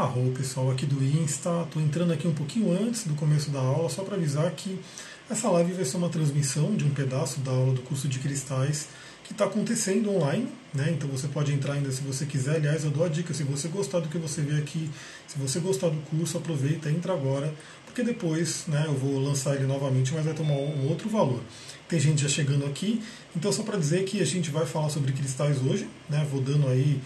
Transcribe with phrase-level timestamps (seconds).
[0.00, 1.64] Arro, pessoal aqui do Insta.
[1.66, 4.80] Estou entrando aqui um pouquinho antes do começo da aula, só para avisar que
[5.28, 8.88] essa live vai ser uma transmissão de um pedaço da aula do curso de cristais
[9.22, 10.90] que está acontecendo online, né?
[10.90, 12.56] Então você pode entrar ainda se você quiser.
[12.56, 14.90] Aliás, eu dou a dica: se você gostar do que você vê aqui,
[15.28, 17.52] se você gostar do curso, aproveita, entra agora,
[17.84, 18.84] porque depois, né?
[18.86, 21.42] Eu vou lançar ele novamente, mas vai tomar um outro valor.
[21.86, 23.02] Tem gente já chegando aqui,
[23.36, 26.26] então só para dizer que a gente vai falar sobre cristais hoje, né?
[26.30, 27.02] Vou dando aí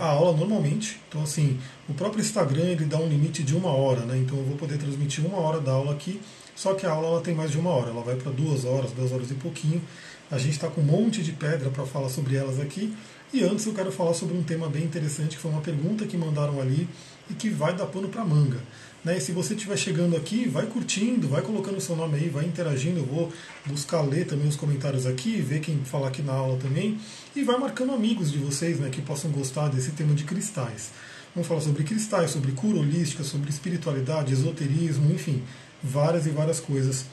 [0.00, 1.00] a aula normalmente.
[1.08, 4.16] Então, assim, o próprio Instagram ele dá um limite de uma hora, né?
[4.18, 6.20] Então, eu vou poder transmitir uma hora da aula aqui.
[6.54, 8.92] Só que a aula ela tem mais de uma hora, ela vai para duas horas,
[8.92, 9.82] duas horas e pouquinho.
[10.30, 12.94] A gente está com um monte de pedra para falar sobre elas aqui.
[13.32, 16.16] E antes eu quero falar sobre um tema bem interessante, que foi uma pergunta que
[16.16, 16.88] mandaram ali
[17.28, 18.60] e que vai dar pano para manga.
[19.04, 19.18] Né?
[19.18, 22.46] E se você estiver chegando aqui, vai curtindo, vai colocando o seu nome aí, vai
[22.46, 23.00] interagindo.
[23.00, 23.32] Eu vou
[23.66, 26.98] buscar ler também os comentários aqui, ver quem fala aqui na aula também.
[27.36, 30.90] E vai marcando amigos de vocês né, que possam gostar desse tema de cristais.
[31.34, 35.42] Vamos falar sobre cristais, sobre cura holística, sobre espiritualidade, esoterismo, enfim,
[35.82, 37.04] várias e várias coisas.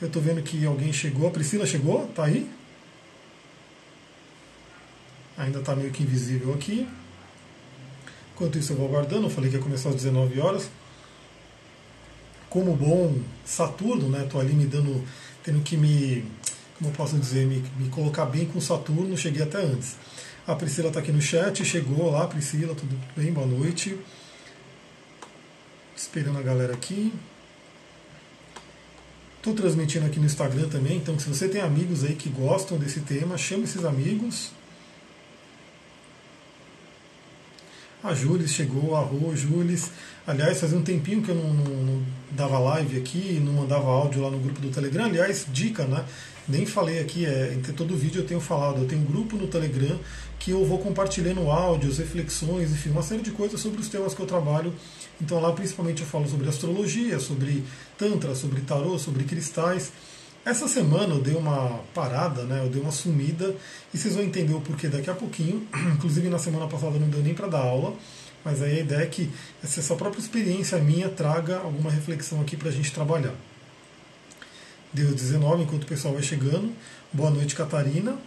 [0.00, 1.28] Eu estou vendo que alguém chegou.
[1.28, 2.06] A Priscila chegou?
[2.08, 2.50] Tá aí?
[5.38, 6.86] Ainda está meio que invisível aqui.
[8.34, 10.68] Enquanto isso eu vou aguardando, eu falei que ia começar às 19 horas.
[12.50, 14.24] Como bom Saturno, né?
[14.24, 15.02] Estou ali me dando,
[15.42, 16.24] tendo que me,
[16.76, 19.96] como eu posso dizer, me, me colocar bem com Saturno, cheguei até antes.
[20.46, 23.32] A Priscila está aqui no chat, chegou lá, Priscila, tudo bem?
[23.32, 23.96] Boa noite.
[25.96, 27.12] Esperando a galera aqui.
[29.36, 33.00] Estou transmitindo aqui no Instagram também, então se você tem amigos aí que gostam desse
[33.00, 34.50] tema, chame esses amigos.
[38.02, 39.90] A Júlis chegou, a Rô, Júlis.
[40.26, 44.22] Aliás, fazia um tempinho que eu não, não, não, dava live aqui, não mandava áudio
[44.22, 45.04] lá no grupo do Telegram.
[45.04, 46.04] Aliás, dica, né?
[46.48, 48.80] Nem falei aqui, é, em todo vídeo eu tenho falado.
[48.80, 49.98] Eu tenho um grupo no Telegram
[50.38, 54.20] que eu vou compartilhando áudios, reflexões, enfim, uma série de coisas sobre os temas que
[54.20, 54.72] eu trabalho
[55.20, 57.62] então lá principalmente eu falo sobre astrologia, sobre
[57.98, 59.92] tantra, sobre tarô, sobre cristais.
[60.50, 62.60] Essa semana eu dei uma parada, né?
[62.64, 63.54] Eu dei uma sumida
[63.94, 65.64] e vocês vão entender o porquê daqui a pouquinho.
[65.94, 67.94] Inclusive na semana passada não deu nem para dar aula,
[68.44, 69.30] mas aí a ideia é que
[69.62, 73.32] essa própria experiência minha traga alguma reflexão aqui para a gente trabalhar.
[74.92, 76.72] Deu 19 enquanto o pessoal vai chegando.
[77.12, 78.18] Boa noite, Catarina.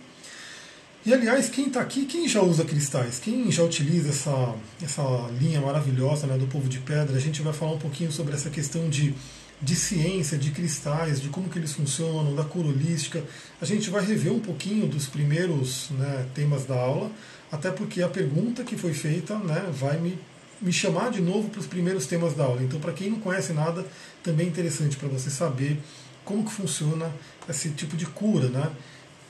[1.06, 5.04] E aliás, quem está aqui, quem já usa cristais, quem já utiliza essa, essa
[5.42, 8.50] linha maravilhosa né, do povo de pedra, a gente vai falar um pouquinho sobre essa
[8.50, 9.14] questão de,
[9.62, 13.24] de ciência, de cristais, de como que eles funcionam, da cura holística.
[13.62, 17.12] A gente vai rever um pouquinho dos primeiros né, temas da aula,
[17.52, 20.20] até porque a pergunta que foi feita né, vai me,
[20.62, 22.62] me chamar de novo para os primeiros temas da aula.
[22.62, 23.86] Então, para quem não conhece nada,
[24.22, 25.80] também é interessante para você saber
[26.26, 27.12] como que funciona
[27.48, 28.72] esse tipo de cura, né?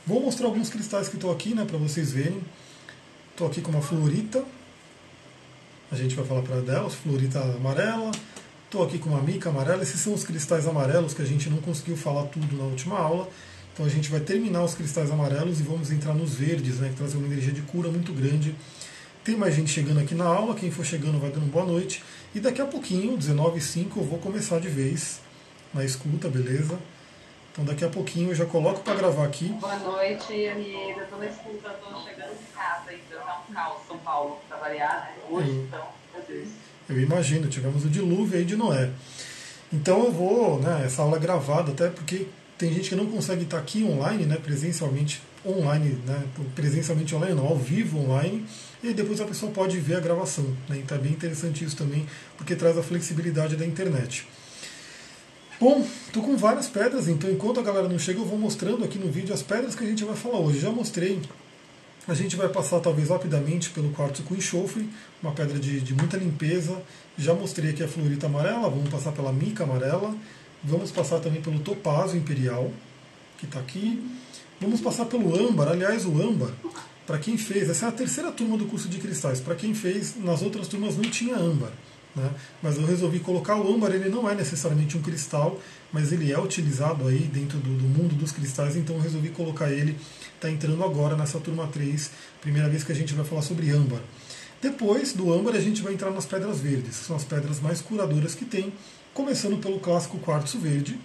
[0.05, 2.41] Vou mostrar alguns cristais que estão aqui, né, para vocês verem.
[3.31, 4.43] Estou aqui com uma fluorita.
[5.91, 8.11] A gente vai falar para dela, fluorita amarela.
[8.73, 9.83] Estou aqui com uma mica amarela.
[9.83, 13.29] Esses são os cristais amarelos que a gente não conseguiu falar tudo na última aula.
[13.71, 16.95] Então a gente vai terminar os cristais amarelos e vamos entrar nos verdes, né, que
[16.95, 18.55] trazem uma energia de cura muito grande.
[19.23, 22.03] Tem mais gente chegando aqui na aula, quem for chegando vai dando boa noite.
[22.33, 25.21] E daqui a pouquinho, 19h05, eu vou começar de vez
[25.71, 26.79] na escuta, beleza?
[27.51, 29.49] Então daqui a pouquinho eu já coloco para gravar aqui.
[29.49, 31.03] Boa noite, amiga.
[31.03, 35.11] Estou na escuta, estou chegando de casa, então é um caos São Paulo, para variar,
[35.15, 35.23] né?
[35.29, 36.62] Hoje, eu, então, meu Deus.
[36.95, 38.89] Eu imagino, tivemos o dilúvio aí de Noé.
[39.71, 42.27] Então eu vou, né, essa aula é gravada, até porque
[42.57, 46.23] tem gente que não consegue estar aqui online, né, presencialmente online, né,
[46.55, 48.45] presencialmente online não, ao vivo online,
[48.83, 50.45] e depois a pessoa pode ver a gravação.
[50.69, 52.05] Né, então é bem interessante isso também,
[52.37, 54.27] porque traz a flexibilidade da internet.
[55.59, 58.99] Bom, tô com várias pedras, então enquanto a galera não chega, eu vou mostrando aqui
[58.99, 60.59] no vídeo as pedras que a gente vai falar hoje.
[60.59, 61.21] Já mostrei,
[62.07, 64.89] a gente vai passar talvez rapidamente pelo quartzo com enxofre,
[65.21, 66.81] uma pedra de, de muita limpeza.
[67.17, 70.13] Já mostrei aqui a fluorita amarela, vamos passar pela mica amarela.
[70.63, 72.71] Vamos passar também pelo topázio imperial,
[73.37, 74.01] que está aqui.
[74.61, 76.51] Vamos passar pelo âmbar, aliás, o âmbar,
[77.05, 80.15] para quem fez, essa é a terceira turma do curso de cristais, para quem fez,
[80.15, 81.71] nas outras turmas não tinha âmbar.
[82.15, 82.31] Né?
[82.61, 85.59] Mas eu resolvi colocar o âmbar, ele não é necessariamente um cristal,
[85.91, 89.69] mas ele é utilizado aí dentro do, do mundo dos cristais, então eu resolvi colocar
[89.69, 89.97] ele,
[90.43, 92.11] está entrando agora nessa turma 3,
[92.41, 94.01] primeira vez que a gente vai falar sobre âmbar.
[94.61, 97.79] Depois do âmbar a gente vai entrar nas pedras verdes, que são as pedras mais
[97.79, 98.73] curadoras que tem,
[99.13, 100.99] começando pelo clássico quartzo verde,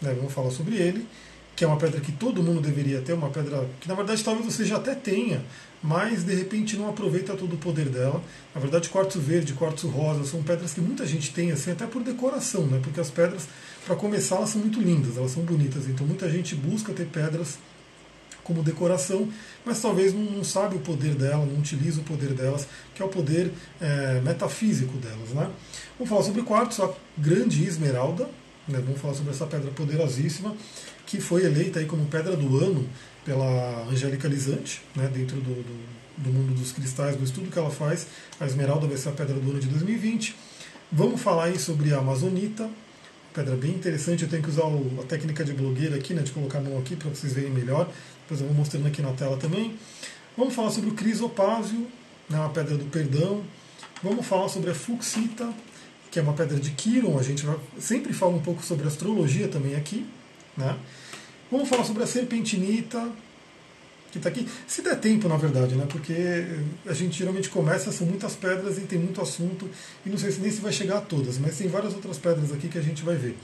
[0.00, 0.14] né?
[0.14, 1.06] vamos falar sobre ele,
[1.54, 4.46] que é uma pedra que todo mundo deveria ter, uma pedra que na verdade talvez
[4.46, 5.44] você já até tenha,
[5.82, 8.22] mas de repente não aproveita todo o poder dela.
[8.54, 12.02] Na verdade, quartzo verde, quartzo rosa são pedras que muita gente tem, assim, até por
[12.02, 12.80] decoração, né?
[12.82, 13.46] porque as pedras,
[13.84, 17.58] para começar, elas são muito lindas, elas são bonitas, então muita gente busca ter pedras
[18.50, 19.28] como decoração,
[19.64, 23.04] mas talvez não, não sabe o poder dela, não utiliza o poder delas, que é
[23.04, 25.28] o poder é, metafísico delas.
[25.30, 25.48] Né?
[25.96, 28.24] Vamos falar sobre quartzo, a grande esmeralda,
[28.66, 28.82] né?
[28.84, 30.56] vamos falar sobre essa pedra poderosíssima,
[31.06, 32.88] que foi eleita aí como pedra do ano
[33.24, 35.08] pela Angélica Lisante, né?
[35.14, 38.08] dentro do, do, do mundo dos cristais, do estudo que ela faz.
[38.40, 40.34] A esmeralda vai ser a pedra do ano de 2020.
[40.90, 42.68] Vamos falar aí sobre a amazonita,
[43.32, 44.24] pedra bem interessante.
[44.24, 46.96] Eu tenho que usar a técnica de blogueira aqui, né, de colocar a mão aqui
[46.96, 47.88] para vocês verem melhor.
[48.30, 49.74] Depois eu vou mostrando aqui na tela também.
[50.36, 51.88] Vamos falar sobre o crisopásio,
[52.28, 53.42] né, uma pedra do perdão.
[54.04, 55.52] Vamos falar sobre a fuxita,
[56.12, 57.18] que é uma pedra de Quiron.
[57.18, 57.44] A gente
[57.80, 60.06] sempre fala um pouco sobre astrologia também aqui.
[60.56, 60.78] Né?
[61.50, 63.10] Vamos falar sobre a serpentinita,
[64.12, 64.48] que está aqui.
[64.64, 65.84] Se der tempo, na verdade, né?
[65.90, 66.46] Porque
[66.86, 69.68] a gente geralmente começa, são muitas pedras e tem muito assunto,
[70.06, 72.52] e não sei se nem se vai chegar a todas, mas tem várias outras pedras
[72.52, 73.36] aqui que a gente vai ver.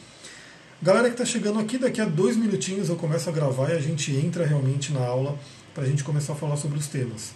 [0.83, 3.81] Galera que está chegando aqui, daqui a dois minutinhos eu começo a gravar e a
[3.81, 5.39] gente entra realmente na aula
[5.75, 7.33] para a gente começar a falar sobre os temas.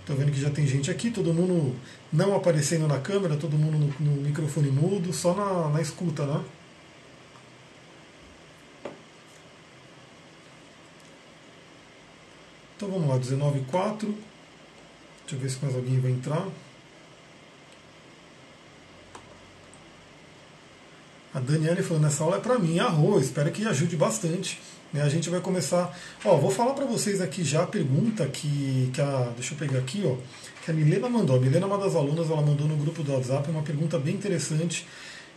[0.00, 1.74] Estou vendo que já tem gente aqui, todo mundo
[2.12, 6.44] não aparecendo na câmera, todo mundo no, no microfone mudo, só na, na escuta, né?
[12.76, 14.14] Então vamos lá, 19.4.
[15.22, 16.46] Deixa eu ver se mais alguém vai entrar.
[21.34, 24.60] A Daniela falou, nessa aula é para mim, arroz, espero que ajude bastante.
[24.92, 25.02] Né?
[25.02, 25.92] A gente vai começar.
[26.24, 29.32] Ó, vou falar para vocês aqui já a pergunta que, que a.
[29.34, 30.14] Deixa eu pegar aqui, ó.
[30.64, 31.34] Que a Milena mandou.
[31.36, 34.14] A Milena é uma das alunas, ela mandou no grupo do WhatsApp uma pergunta bem
[34.14, 34.86] interessante,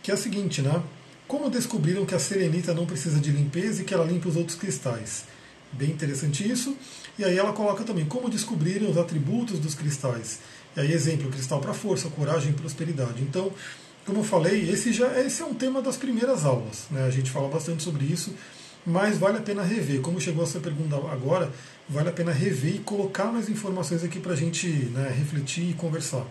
[0.00, 0.80] que é a seguinte, né?
[1.26, 4.56] Como descobriram que a selenita não precisa de limpeza e que ela limpa os outros
[4.56, 5.24] cristais?
[5.72, 6.76] Bem interessante isso.
[7.18, 10.38] E aí ela coloca também como descobriram os atributos dos cristais.
[10.76, 13.20] E aí, exemplo, cristal para força, coragem prosperidade.
[13.22, 13.52] Então,
[14.08, 16.86] como eu falei, esse já esse é um tema das primeiras aulas.
[16.90, 17.04] Né?
[17.04, 18.34] A gente fala bastante sobre isso,
[18.86, 20.00] mas vale a pena rever.
[20.00, 21.52] Como chegou essa pergunta agora,
[21.86, 25.74] vale a pena rever e colocar mais informações aqui para a gente né, refletir e
[25.74, 26.24] conversar.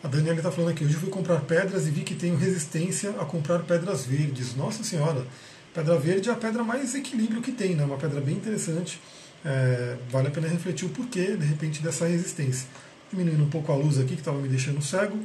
[0.00, 3.24] A Daniela está falando aqui, hoje fui comprar pedras e vi que tenho resistência a
[3.24, 4.54] comprar pedras verdes.
[4.54, 5.26] Nossa Senhora,
[5.74, 7.84] pedra verde é a pedra mais equilíbrio que tem, né?
[7.84, 9.00] uma pedra bem interessante
[9.44, 12.68] é, vale a pena refletir o porquê, de repente, dessa resistência.
[13.10, 15.18] Diminuindo um pouco a luz aqui, que estava me deixando cego.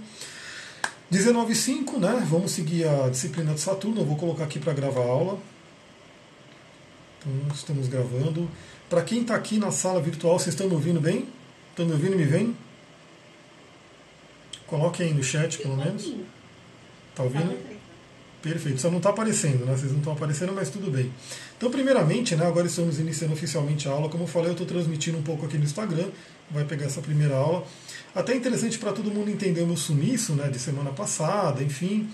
[1.12, 2.26] 19.5, né?
[2.30, 4.02] Vamos seguir a disciplina de Saturno.
[4.02, 5.40] Eu vou colocar aqui para gravar a aula.
[7.20, 8.50] Então, estamos gravando.
[8.90, 11.28] Para quem está aqui na sala virtual, vocês estão me ouvindo bem?
[11.70, 12.56] Estão me ouvindo e me vêm?
[14.66, 16.14] Coloque aí no chat, pelo menos.
[17.12, 17.77] Está ouvindo?
[18.42, 19.76] Perfeito, só não está aparecendo, né?
[19.76, 21.12] Vocês não estão aparecendo, mas tudo bem.
[21.58, 24.10] Então, primeiramente, né, agora estamos iniciando oficialmente a aula.
[24.10, 26.08] Como eu falei, eu estou transmitindo um pouco aqui no Instagram,
[26.52, 27.66] vai pegar essa primeira aula.
[28.14, 32.10] Até interessante para todo mundo entender o meu sumiço né, de semana passada, enfim.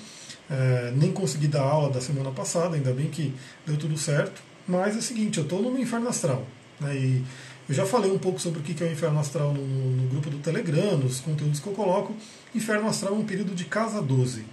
[0.50, 3.34] É, nem consegui dar aula da semana passada, ainda bem que
[3.66, 4.42] deu tudo certo.
[4.66, 6.48] Mas é o seguinte, eu estou no inferno astral.
[6.80, 7.24] Né, e
[7.68, 10.30] eu já falei um pouco sobre o que é o inferno astral no, no grupo
[10.30, 12.16] do Telegram, nos conteúdos que eu coloco.
[12.56, 14.46] Inferno astral é um período de casa 12.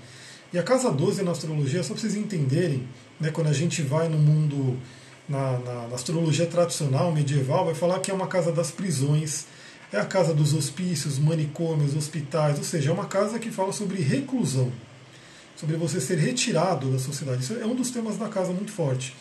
[0.53, 2.87] E a casa 12 na astrologia, só para vocês entenderem,
[3.21, 4.77] né, quando a gente vai no mundo,
[5.29, 9.47] na, na, na, astrologia tradicional, medieval, vai falar que é uma casa das prisões,
[9.93, 14.01] é a casa dos hospícios, manicômios, hospitais, ou seja, é uma casa que fala sobre
[14.01, 14.73] reclusão,
[15.57, 17.43] sobre você ser retirado da sociedade.
[17.43, 19.15] Isso é um dos temas da casa muito forte.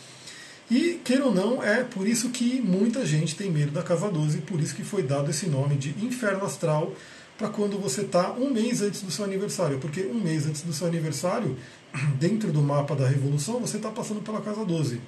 [0.70, 4.40] E, queira ou não, é por isso que muita gente tem medo da casa 12,
[4.42, 6.94] por isso que foi dado esse nome de inferno astral,
[7.40, 10.74] para quando você está um mês antes do seu aniversário, porque um mês antes do
[10.74, 11.58] seu aniversário,
[12.20, 15.00] dentro do mapa da Revolução, você está passando pela casa 12.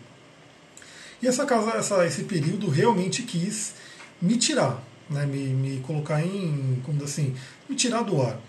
[1.22, 3.74] E essa casa, essa, esse período realmente quis
[4.22, 7.36] me tirar, né, me, me colocar em, como assim,
[7.68, 8.40] me tirar do ar.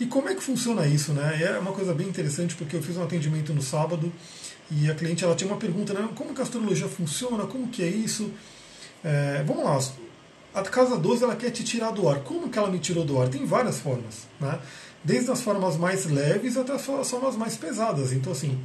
[0.00, 1.12] E como é que funciona isso?
[1.12, 1.40] Né?
[1.40, 4.12] É uma coisa bem interessante porque eu fiz um atendimento no sábado
[4.68, 6.08] e a cliente ela tinha uma pergunta, né?
[6.16, 8.32] como que a astrologia funciona, como que é isso?
[9.04, 10.07] É, vamos lá,
[10.60, 12.20] a casa 12 ela quer te tirar do ar.
[12.20, 13.28] Como que ela me tirou do ar?
[13.28, 14.58] Tem várias formas, né?
[15.02, 18.12] Desde as formas mais leves até as formas mais pesadas.
[18.12, 18.58] Então, assim,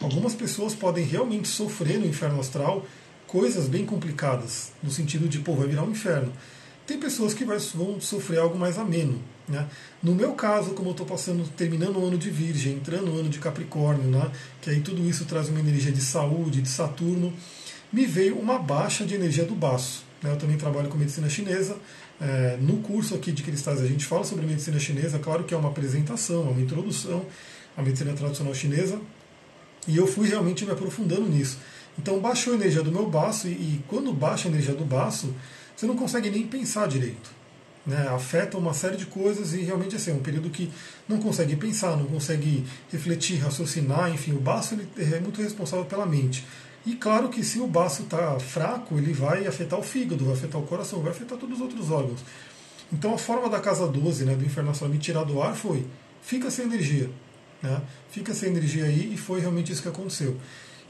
[0.00, 2.84] algumas pessoas podem realmente sofrer no inferno astral
[3.26, 6.32] coisas bem complicadas, no sentido de, pô, vai virar um inferno.
[6.86, 9.22] Tem pessoas que vão sofrer algo mais ameno.
[9.48, 9.66] Né?
[10.02, 13.28] No meu caso, como eu estou passando, terminando o ano de Virgem, entrando no ano
[13.28, 14.30] de Capricórnio, né?
[14.60, 17.32] que aí tudo isso traz uma energia de saúde, de Saturno,
[17.92, 20.04] me veio uma baixa de energia do baço.
[20.22, 20.30] Né?
[20.30, 21.76] Eu também trabalho com medicina chinesa.
[22.20, 25.56] É, no curso aqui de cristais a gente fala sobre medicina chinesa, claro que é
[25.56, 27.26] uma apresentação, é uma introdução
[27.76, 29.00] à medicina tradicional chinesa,
[29.88, 31.58] e eu fui realmente me aprofundando nisso.
[31.98, 35.34] Então baixou a energia do meu baço, e, e quando baixa a energia do baço,
[35.74, 37.30] você não consegue nem pensar direito.
[37.84, 38.06] Né?
[38.08, 40.70] Afeta uma série de coisas e realmente assim, é um período que
[41.08, 46.06] não consegue pensar, não consegue refletir, raciocinar, enfim, o baço ele é muito responsável pela
[46.06, 46.46] mente.
[46.84, 50.60] E claro que se o baço está fraco, ele vai afetar o fígado, vai afetar
[50.60, 52.20] o coração, vai afetar todos os outros órgãos.
[52.92, 55.86] Então a forma da casa 12, né, do Inferno Astral me tirar do ar foi,
[56.22, 57.08] fica sem energia.
[57.62, 57.80] Né?
[58.10, 60.36] Fica sem energia aí e foi realmente isso que aconteceu.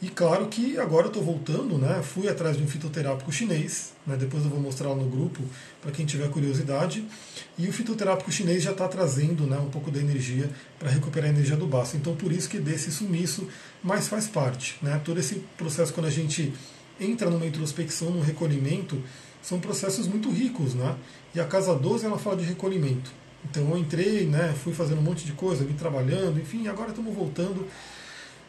[0.03, 2.03] E claro que agora eu estou voltando, né?
[2.03, 4.17] Fui atrás de um fitoterápico chinês, né?
[4.17, 5.41] depois eu vou mostrar lá no grupo
[5.81, 7.07] para quem tiver curiosidade.
[7.57, 11.33] E o fitoterápico chinês já está trazendo né, um pouco da energia para recuperar a
[11.33, 11.97] energia do baço.
[11.97, 13.47] Então por isso que desse sumiço,
[13.81, 14.77] mas faz parte.
[14.83, 15.01] Né?
[15.05, 16.53] Todo esse processo quando a gente
[17.01, 19.01] entra numa introspecção, num recolhimento,
[19.41, 20.97] são processos muito ricos, né?
[21.33, 23.13] E a casa 12 ela fala de recolhimento.
[23.45, 27.15] Então eu entrei, né, fui fazendo um monte de coisa, vim trabalhando, enfim, agora estamos
[27.15, 27.67] voltando.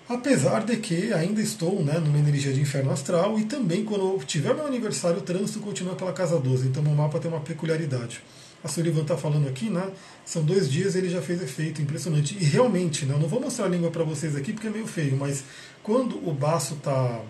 [0.07, 4.53] Apesar de que ainda estou né, numa energia de inferno astral e também quando tiver
[4.53, 6.67] meu aniversário, o trânsito continua pela casa 12.
[6.67, 8.21] Então o mapa tem uma peculiaridade.
[8.61, 9.91] A Sullivan está falando aqui, né?
[10.25, 12.37] São dois dias ele já fez efeito impressionante.
[12.39, 14.87] E realmente, né, eu não vou mostrar a língua para vocês aqui porque é meio
[14.87, 15.43] feio, mas
[15.81, 17.21] quando o baço está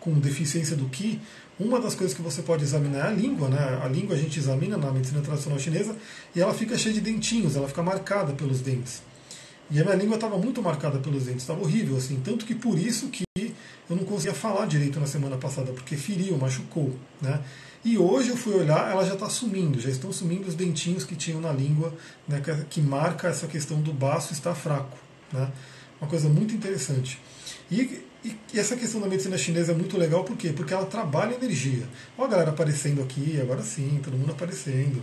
[0.00, 1.20] com deficiência do Ki,
[1.58, 3.80] uma das coisas que você pode examinar é a língua, né?
[3.82, 5.96] A língua a gente examina na medicina tradicional chinesa
[6.34, 9.02] e ela fica cheia de dentinhos, ela fica marcada pelos dentes.
[9.70, 12.78] E a minha língua estava muito marcada pelos dentes, estava horrível, assim, tanto que por
[12.78, 17.42] isso que eu não conseguia falar direito na semana passada, porque feriu, machucou, né?
[17.84, 21.14] E hoje eu fui olhar, ela já está sumindo, já estão sumindo os dentinhos que
[21.14, 21.94] tinham na língua,
[22.26, 24.96] né, que, marca essa questão do baço estar fraco,
[25.32, 25.50] né?
[26.00, 27.20] Uma coisa muito interessante.
[27.70, 30.52] E e, essa questão da medicina chinesa é muito legal, por quê?
[30.52, 31.86] Porque ela trabalha energia.
[32.16, 35.02] Olha a galera aparecendo aqui, agora sim, todo mundo aparecendo.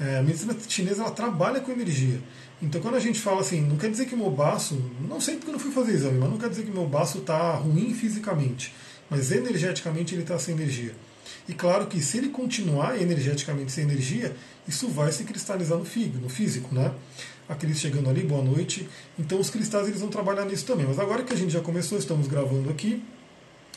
[0.00, 2.20] É, a medicina chinesa ela trabalha com energia.
[2.62, 5.50] Então quando a gente fala assim, não quer dizer que meu baço, não sei porque
[5.50, 8.74] eu não fui fazer exame, mas não quer dizer que meu baço está ruim fisicamente,
[9.08, 10.94] mas energeticamente ele está sem energia.
[11.48, 14.34] E claro que se ele continuar energeticamente sem energia,
[14.66, 16.92] isso vai se cristalizar no fígado, no físico, né?
[17.48, 18.88] a Cris chegando ali, boa noite.
[19.18, 20.86] Então os cristais eles vão trabalhar nisso também.
[20.86, 23.02] Mas agora que a gente já começou, estamos gravando aqui,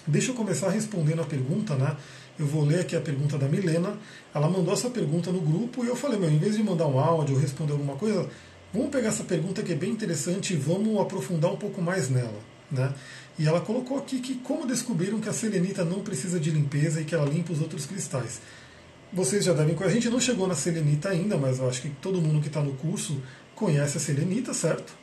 [0.05, 1.95] deixa eu começar respondendo a pergunta, né?
[2.41, 3.95] Eu vou ler aqui a pergunta da Milena.
[4.33, 6.99] Ela mandou essa pergunta no grupo e eu falei, meu, em vez de mandar um
[6.99, 8.27] áudio ou responder alguma coisa,
[8.73, 12.39] vamos pegar essa pergunta que é bem interessante e vamos aprofundar um pouco mais nela,
[12.71, 12.95] né?
[13.37, 17.05] E ela colocou aqui que como descobriram que a selenita não precisa de limpeza e
[17.05, 18.41] que ela limpa os outros cristais.
[19.13, 19.77] Vocês já devem.
[19.79, 22.61] A gente não chegou na selenita ainda, mas eu acho que todo mundo que está
[22.61, 23.21] no curso
[23.53, 24.95] conhece a selenita, certo?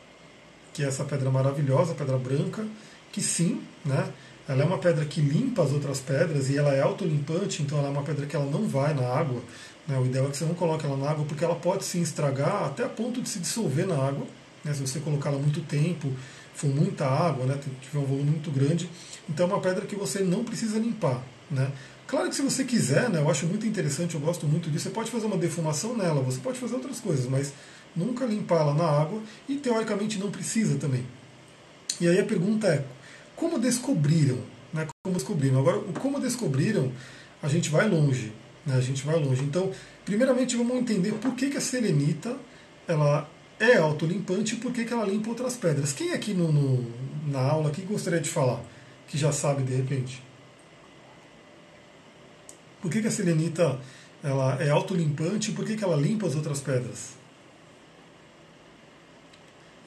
[0.73, 2.67] Que é essa pedra maravilhosa, pedra branca,
[3.13, 4.13] que sim, né?
[4.49, 7.89] Ela é uma pedra que limpa as outras pedras e ela é autolimpante, então ela
[7.89, 9.43] é uma pedra que ela não vai na água.
[9.87, 9.99] Né?
[9.99, 12.65] O ideal é que você não coloque ela na água, porque ela pode se estragar
[12.65, 14.27] até a ponto de se dissolver na água.
[14.65, 14.73] Né?
[14.73, 16.11] Se você colocar ela muito tempo,
[16.55, 17.59] for muita água, né?
[17.83, 18.89] tiver um volume muito grande.
[19.29, 21.23] Então é uma pedra que você não precisa limpar.
[21.51, 21.71] Né?
[22.07, 24.91] Claro que se você quiser, né, eu acho muito interessante, eu gosto muito disso, você
[24.91, 27.53] pode fazer uma defumação nela, você pode fazer outras coisas, mas
[27.95, 31.05] nunca limpá-la na água e teoricamente não precisa também.
[32.01, 32.83] E aí a pergunta é:
[33.39, 34.39] como descobriram?
[34.73, 35.61] Né, como descobriram?
[35.61, 36.93] Agora, o como descobriram,
[37.41, 38.33] a gente vai longe.
[38.67, 39.43] Né, a gente vai longe.
[39.45, 39.73] Então,
[40.05, 42.37] primeiramente vamos entender por que, que a selenita
[42.87, 43.29] ela
[43.61, 45.93] é autolimpante e por que, que ela limpa outras pedras.
[45.93, 46.87] Quem aqui no, no,
[47.29, 48.61] na aula que gostaria de falar?
[49.07, 50.23] Que já sabe de repente?
[52.83, 53.79] Por que, que a selenita
[54.23, 57.17] ela é autolimpante e por que, que ela limpa as outras pedras?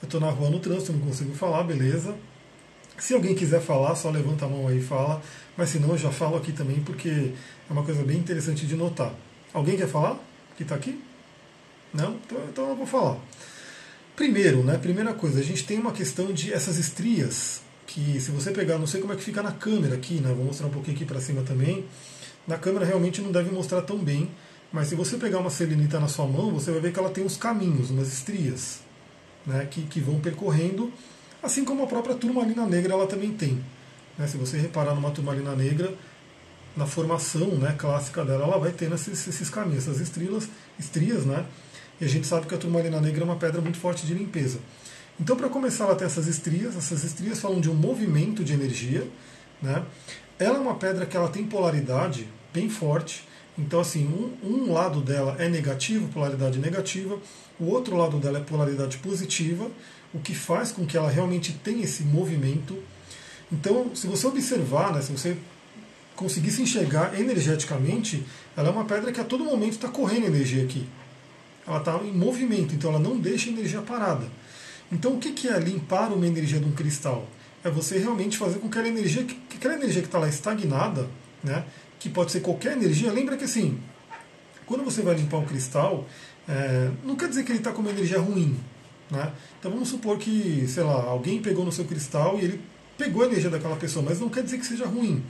[0.01, 2.15] Eu estou na rua no trânsito, não consigo falar, beleza.
[3.01, 5.24] Se alguém quiser falar, só levanta a mão aí e fala.
[5.58, 7.10] Mas se não, eu já falo aqui também, porque
[7.67, 9.12] é uma coisa bem interessante de notar.
[9.51, 10.20] Alguém quer falar?
[10.55, 11.01] Que está aqui?
[11.91, 12.20] Não?
[12.24, 13.17] Então, então eu vou falar.
[14.15, 18.51] Primeiro, né, primeira coisa, a gente tem uma questão de essas estrias, que se você
[18.51, 20.96] pegar, não sei como é que fica na câmera aqui, né, vou mostrar um pouquinho
[20.96, 21.84] aqui para cima também.
[22.48, 24.29] Na câmera realmente não deve mostrar tão bem,
[24.72, 27.24] mas se você pegar uma selenita na sua mão, você vai ver que ela tem
[27.24, 28.81] uns caminhos, umas estrias
[29.43, 30.93] né, que, que vão percorrendo,
[31.41, 33.63] assim como a própria turmalina negra ela também tem.
[34.17, 35.93] Né, se você reparar numa turmalina negra,
[36.75, 40.48] na formação né, clássica dela, ela vai tendo esses, esses caminhos, essas estrias,
[40.79, 41.45] estrias, né?
[42.00, 44.60] E a gente sabe que a turmalina negra é uma pedra muito forte de limpeza.
[45.19, 46.75] Então, para começar, ela tem essas estrias.
[46.75, 49.07] Essas estrias falam de um movimento de energia.
[49.62, 49.83] Né?
[50.39, 53.27] Ela é uma pedra que ela tem polaridade bem forte.
[53.55, 57.19] Então, assim, um, um lado dela é negativo, polaridade negativa,
[57.60, 59.69] o outro lado dela é polaridade positiva,
[60.13, 62.77] o que faz com que ela realmente tenha esse movimento.
[63.51, 65.38] Então, se você observar, né, se você
[66.15, 68.24] conseguir se enxergar energeticamente,
[68.56, 70.88] ela é uma pedra que a todo momento está correndo energia aqui.
[71.65, 74.25] Ela está em movimento, então ela não deixa energia parada.
[74.91, 77.27] Então, o que é limpar uma energia de um cristal?
[77.63, 81.08] É você realmente fazer com que aquela energia, que aquela energia que está lá estagnada,
[81.44, 81.63] né,
[82.00, 83.80] que pode ser qualquer energia, lembra que assim,
[84.65, 86.08] quando você vai limpar um cristal,
[86.48, 88.60] é, não quer dizer que ele está com uma energia ruim.
[89.12, 89.34] Né?
[89.60, 92.62] Então vamos supor que, sei lá, alguém pegou no seu cristal e ele
[92.98, 95.24] pegou a energia daquela pessoa, mas não quer dizer que seja ruim.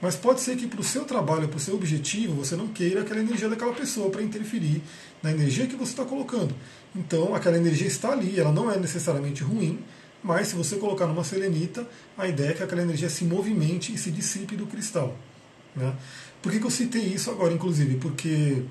[0.00, 3.00] Mas pode ser que para o seu trabalho, para o seu objetivo, você não queira
[3.00, 4.82] aquela energia daquela pessoa para interferir
[5.22, 6.54] na energia que você está colocando.
[6.94, 9.82] Então, aquela energia está ali, ela não é necessariamente ruim,
[10.22, 13.98] mas se você colocar numa selenita, a ideia é que aquela energia se movimente e
[13.98, 15.16] se dissipe do cristal.
[15.76, 15.92] Né?
[16.42, 17.96] Por que, que eu citei isso agora, inclusive?
[17.96, 18.62] Porque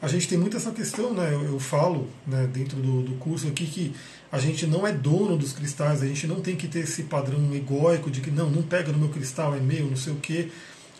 [0.00, 1.32] a gente tem muito essa questão, né?
[1.32, 3.94] Eu, eu falo né, dentro do, do, curso aqui que
[4.30, 7.38] a gente não é dono dos cristais, a gente não tem que ter esse padrão
[7.54, 10.48] egóico de que não, não pega no meu cristal, é meu, não sei o quê.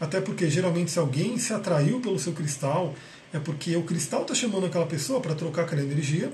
[0.00, 2.94] Até porque geralmente se alguém se atraiu pelo seu cristal,
[3.32, 6.32] é porque o cristal está chamando aquela pessoa para trocar aquela energia.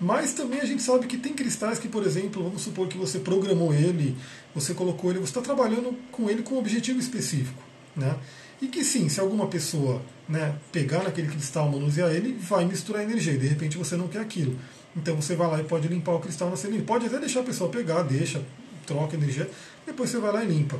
[0.00, 3.18] Mas também a gente sabe que tem cristais que, por exemplo, vamos supor que você
[3.18, 4.16] programou ele,
[4.54, 7.62] você colocou ele, você está trabalhando com ele com um objetivo específico.
[7.94, 8.16] Né?
[8.60, 13.32] E que sim, se alguma pessoa né, pegar naquele cristal, manusear ele, vai misturar energia,
[13.32, 14.56] e de repente você não quer aquilo.
[14.96, 16.82] Então você vai lá e pode limpar o cristal na selinha.
[16.82, 18.42] Pode até deixar a pessoa pegar, deixa,
[18.86, 19.48] troca energia,
[19.86, 20.78] depois você vai lá e limpa.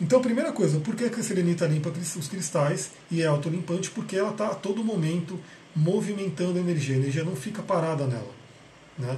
[0.00, 3.90] Então, primeira coisa, por que a selenita limpa os cristais e é autolimpante?
[3.90, 5.38] Porque ela está a todo momento
[5.74, 8.30] movimentando a energia, a energia não fica parada nela.
[8.96, 9.16] Né?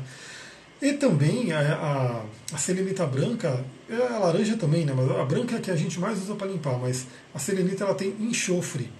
[0.80, 3.64] E também a, a, a, selenita branca,
[3.97, 4.92] a laranja também, né?
[4.94, 7.85] mas a branca é a que a gente mais usa para limpar, mas a selenita
[7.85, 8.90] ela tem enxofre.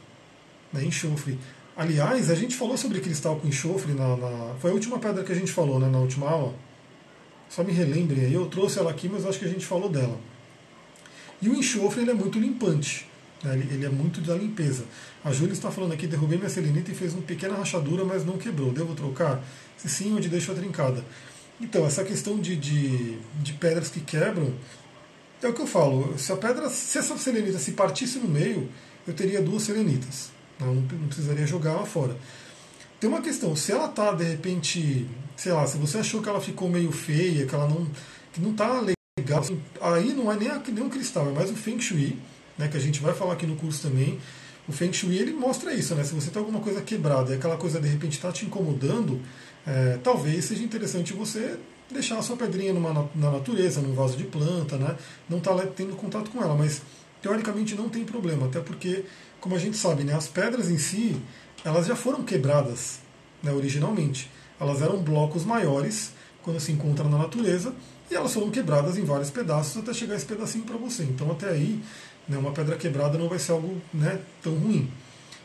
[0.73, 0.85] Né?
[0.85, 1.39] Enxofre.
[1.77, 5.33] Aliás, a gente falou sobre cristal com enxofre, na, na, foi a última pedra que
[5.33, 6.55] a gente falou né, na última aula.
[7.49, 10.19] Só me relembrem aí, eu trouxe ela aqui, mas acho que a gente falou dela.
[11.41, 13.07] E o enxofre ele é muito limpante,
[13.43, 13.55] né?
[13.55, 14.85] ele, é muito da limpeza.
[15.25, 18.37] A Júlia está falando aqui, derrubei minha selenita e fez uma pequena rachadura, mas não
[18.37, 18.73] quebrou.
[18.73, 19.43] Devo trocar?
[19.77, 21.05] Se sim, onde deixou a trincada?
[21.61, 24.55] Então, essa questão de, de, de, pedras que quebram,
[25.43, 26.19] é o que eu falo.
[26.19, 28.69] Se a pedra, se essa selenita se partisse no meio,
[29.07, 30.31] eu teria duas selenitas.
[30.59, 32.17] Não, não precisaria jogar ela fora.
[33.01, 35.07] Tem uma questão, se ela está de repente,
[35.37, 37.87] sei lá, se você achou que ela ficou meio feia, que ela não,
[38.31, 38.79] que não está
[39.19, 39.41] legal.
[39.41, 42.19] Assim, aí não é nem, a, um cristal, é mais o Feng Shui,
[42.59, 44.21] né, que a gente vai falar aqui no curso também.
[44.69, 46.05] O Feng Shui ele mostra isso, né?
[46.05, 49.19] Se você tem alguma coisa quebrada e aquela coisa de repente está te incomodando,
[49.67, 51.57] é, talvez seja interessante você
[51.93, 54.97] deixar a sua pedrinha numa, na natureza, num vaso de planta, né?
[55.29, 56.83] Não está tendo contato com ela, mas
[57.21, 59.05] teoricamente não tem problema, até porque,
[59.41, 61.21] como a gente sabe, né, as pedras em si,
[61.65, 63.01] elas já foram quebradas
[63.43, 64.31] né, originalmente.
[64.59, 66.13] Elas eram blocos maiores
[66.43, 67.75] quando se encontram na natureza
[68.11, 71.03] e elas foram quebradas em vários pedaços até chegar esse pedacinho para você.
[71.05, 71.83] Então até aí,
[72.29, 74.91] né, uma pedra quebrada não vai ser algo né, tão ruim.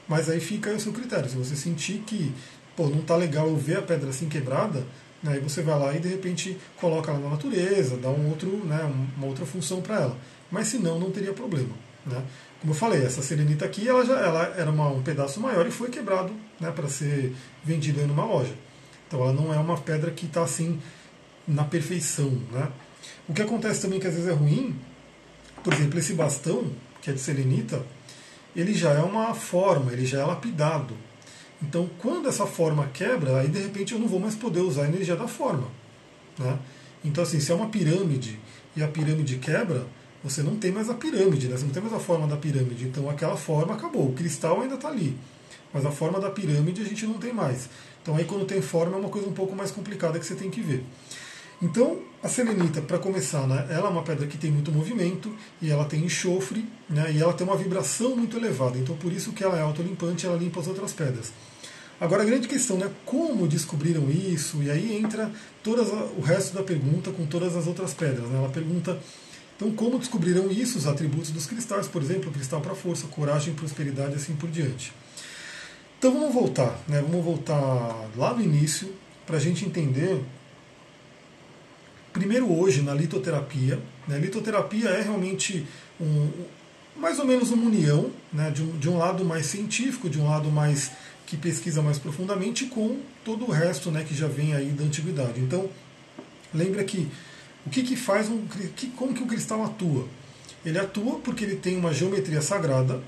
[0.07, 1.29] Mas aí fica aí o seu critério.
[1.29, 2.33] Se você sentir que
[2.75, 4.85] pô, não está legal eu ver a pedra assim quebrada,
[5.25, 8.83] aí você vai lá e de repente coloca ela na natureza, dá um outro, né,
[9.17, 10.17] uma outra função para ela.
[10.51, 11.73] Mas se não, teria problema.
[12.05, 12.23] Né?
[12.59, 15.71] Como eu falei, essa serenita aqui ela já ela era uma, um pedaço maior e
[15.71, 18.53] foi quebrado né, para ser vendido em uma loja.
[19.07, 20.79] Então ela não é uma pedra que está assim
[21.47, 22.31] na perfeição.
[22.51, 22.67] Né?
[23.27, 24.75] O que acontece também que às vezes é ruim,
[25.63, 27.83] por exemplo, esse bastão, que é de selenita,
[28.55, 30.95] ele já é uma forma, ele já é lapidado.
[31.61, 34.87] Então, quando essa forma quebra, aí de repente eu não vou mais poder usar a
[34.87, 35.67] energia da forma.
[36.37, 36.59] Né?
[37.03, 38.39] Então, assim, se é uma pirâmide
[38.75, 39.85] e a pirâmide quebra,
[40.23, 41.57] você não tem mais a pirâmide, né?
[41.57, 42.85] você não tem mais a forma da pirâmide.
[42.85, 44.09] Então, aquela forma acabou.
[44.09, 45.17] O cristal ainda está ali,
[45.73, 47.69] mas a forma da pirâmide a gente não tem mais.
[48.01, 50.49] Então, aí quando tem forma é uma coisa um pouco mais complicada que você tem
[50.49, 50.83] que ver.
[51.61, 55.69] Então, a selenita, para começar, né, ela é uma pedra que tem muito movimento e
[55.69, 58.77] ela tem enxofre né, e ela tem uma vibração muito elevada.
[58.77, 61.31] Então, por isso que ela é autolimpante, ela limpa as outras pedras.
[61.99, 65.31] Agora, a grande questão é né, como descobriram isso, e aí entra
[65.63, 68.27] todas a, o resto da pergunta com todas as outras pedras.
[68.27, 68.37] Né?
[68.37, 68.99] Ela pergunta,
[69.55, 74.13] então, como descobriram isso, os atributos dos cristais, por exemplo, cristal para força, coragem, prosperidade
[74.13, 74.91] e assim por diante.
[75.97, 77.01] Então, vamos voltar, né?
[77.01, 78.91] vamos voltar lá no início
[79.25, 80.21] para a gente entender
[82.15, 83.77] primeiro hoje na litoterapia.
[84.07, 84.17] Né?
[84.17, 85.67] Litoterapia é realmente
[85.99, 86.29] um,
[86.95, 88.49] mais ou menos uma união né?
[88.49, 90.91] de, um, de um lado mais científico, de um lado mais
[91.25, 95.41] que pesquisa mais profundamente, com todo o resto né, que já vem aí da antiguidade.
[95.41, 95.69] Então,
[96.53, 97.07] lembra que
[97.65, 98.45] o que, que faz um.
[98.75, 100.07] Que, como que o cristal atua?
[100.63, 103.01] Ele atua porque ele tem uma geometria sagrada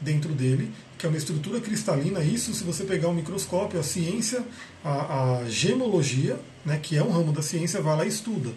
[0.00, 2.22] dentro dele, que é uma estrutura cristalina.
[2.22, 4.44] Isso, se você pegar um microscópio, a ciência,
[4.84, 8.50] a, a gemologia, né, que é um ramo da ciência, vai lá e estuda.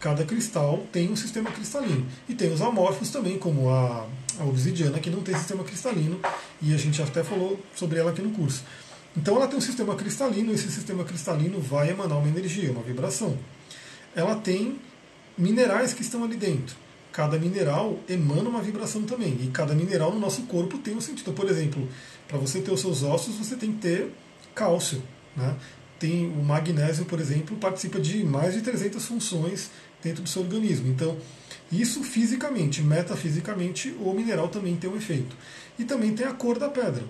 [0.00, 2.06] Cada cristal tem um sistema cristalino.
[2.28, 4.06] E tem os amorfos também, como a,
[4.38, 6.20] a obsidiana, que não tem sistema cristalino,
[6.60, 8.64] e a gente até falou sobre ela aqui no curso.
[9.16, 13.38] Então ela tem um sistema cristalino, esse sistema cristalino vai emanar uma energia, uma vibração.
[14.14, 14.78] Ela tem
[15.38, 16.76] minerais que estão ali dentro.
[17.14, 21.32] Cada mineral emana uma vibração também, e cada mineral no nosso corpo tem um sentido.
[21.32, 21.88] Por exemplo,
[22.28, 24.12] para você ter os seus ossos, você tem que ter
[24.54, 25.02] cálcio.
[25.34, 25.56] Né?
[25.98, 29.70] tem o magnésio, por exemplo, participa de mais de 300 funções
[30.02, 30.88] dentro do seu organismo.
[30.88, 31.16] Então,
[31.72, 35.34] isso fisicamente, metafisicamente, o mineral também tem um efeito.
[35.78, 37.02] E também tem a cor da pedra.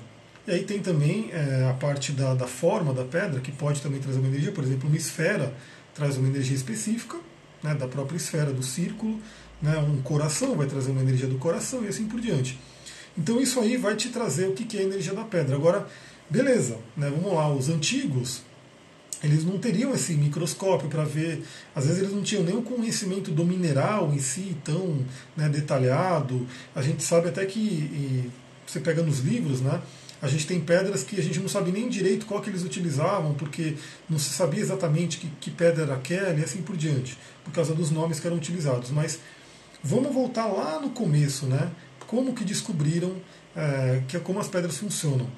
[0.47, 4.01] E aí tem também é, a parte da, da forma da pedra, que pode também
[4.01, 4.53] trazer uma energia.
[4.53, 5.53] Por exemplo, uma esfera
[5.93, 7.19] traz uma energia específica,
[7.63, 9.19] né, da própria esfera, do círculo.
[9.65, 12.61] Né, um coração vai trazer uma energia do coração e assim por diante.
[13.17, 15.57] Então isso aí vai te trazer o que é a energia da pedra.
[15.57, 15.87] Agora,
[16.29, 18.43] beleza, né, vamos lá, os antigos
[19.23, 21.43] eles não teriam esse microscópio para ver,
[21.75, 25.03] às vezes eles não tinham nem o conhecimento do mineral em si tão
[25.35, 26.47] né, detalhado.
[26.75, 28.31] A gente sabe até que, e,
[28.67, 29.81] você pega nos livros, né,
[30.21, 33.33] a gente tem pedras que a gente não sabe nem direito qual que eles utilizavam,
[33.33, 33.77] porque
[34.11, 37.75] não se sabia exatamente que, que pedra era aquela e assim por diante, por causa
[37.75, 38.91] dos nomes que eram utilizados.
[38.91, 39.21] Mas
[39.85, 41.71] vamos voltar lá no começo, né?
[42.07, 43.15] Como que descobriram
[43.55, 45.29] é, que como as pedras funcionam?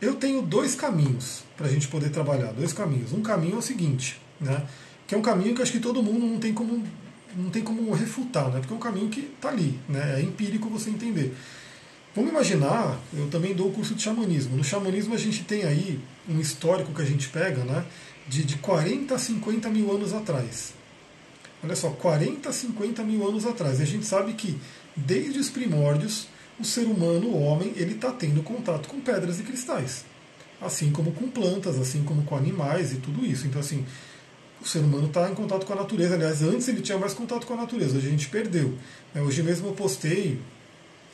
[0.00, 3.12] Eu tenho dois caminhos para a gente poder trabalhar, dois caminhos.
[3.12, 4.66] Um caminho é o seguinte, né,
[5.06, 6.84] que é um caminho que acho que todo mundo não tem como,
[7.36, 10.68] não tem como refutar, né, porque é um caminho que está ali, né, é empírico
[10.68, 11.36] você entender.
[12.14, 14.56] Vamos imaginar, eu também dou o curso de xamanismo.
[14.56, 17.84] No xamanismo a gente tem aí um histórico que a gente pega né,
[18.28, 20.77] de, de 40 a 50 mil anos atrás.
[21.62, 23.80] Olha só, 40 a 50 mil anos atrás.
[23.80, 24.58] E a gente sabe que
[24.96, 29.44] desde os primórdios o ser humano, o homem, ele está tendo contato com pedras e
[29.44, 30.04] cristais.
[30.60, 33.46] Assim como com plantas, assim como com animais e tudo isso.
[33.46, 33.86] Então, assim,
[34.60, 36.14] o ser humano está em contato com a natureza.
[36.14, 38.74] Aliás, antes ele tinha mais contato com a natureza, hoje a gente perdeu.
[39.14, 40.40] É, hoje mesmo eu postei,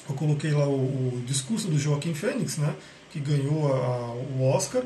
[0.09, 2.74] eu coloquei lá o, o discurso do Joaquim Fênix, né,
[3.11, 4.83] que ganhou a, o Oscar,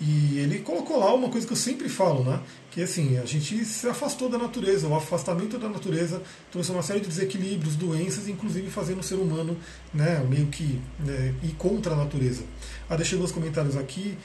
[0.00, 2.40] e ele colocou lá uma coisa que eu sempre falo, né?
[2.70, 7.00] Que assim, a gente se afastou da natureza, o afastamento da natureza trouxe uma série
[7.00, 9.58] de desequilíbrios, doenças, inclusive fazendo o ser humano
[9.92, 12.42] né, meio que né, ir contra a natureza.
[12.88, 14.16] Ah, deixei meus comentários aqui.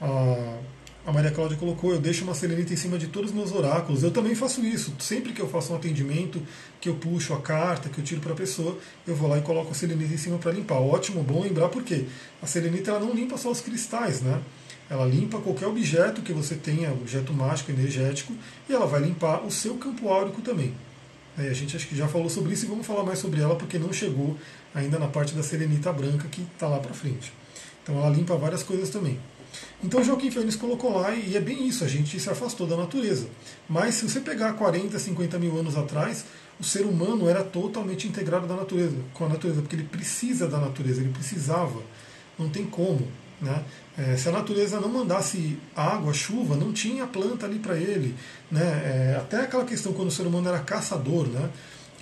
[0.00, 4.02] A, Maria Cláudia colocou, eu deixo uma selenita em cima de todos os meus oráculos.
[4.02, 4.94] Eu também faço isso.
[5.00, 6.40] Sempre que eu faço um atendimento,
[6.80, 9.42] que eu puxo a carta, que eu tiro para a pessoa, eu vou lá e
[9.42, 10.78] coloco a selenita em cima para limpar.
[10.78, 12.06] Ótimo, bom lembrar, porque
[12.40, 14.40] a selenita ela não limpa só os cristais, né?
[14.88, 18.34] Ela limpa qualquer objeto que você tenha, objeto mágico, energético,
[18.68, 20.74] e ela vai limpar o seu campo áurico também.
[21.36, 23.76] A gente acho que já falou sobre isso e vamos falar mais sobre ela porque
[23.76, 24.38] não chegou
[24.72, 27.32] ainda na parte da serenita branca que está lá para frente.
[27.82, 29.18] Então ela limpa várias coisas também.
[29.82, 33.26] Então Joaquim Fênix colocou lá e é bem isso, a gente se afastou da natureza.
[33.68, 36.24] Mas se você pegar 40, 50 mil anos atrás,
[36.58, 40.58] o ser humano era totalmente integrado da natureza, com a natureza, porque ele precisa da
[40.58, 41.82] natureza, ele precisava,
[42.38, 43.06] não tem como.
[43.40, 43.64] Né?
[43.98, 48.14] É, se a natureza não mandasse água, chuva, não tinha planta ali para ele.
[48.50, 48.62] Né?
[48.62, 51.50] É, até aquela questão quando o ser humano era caçador, né?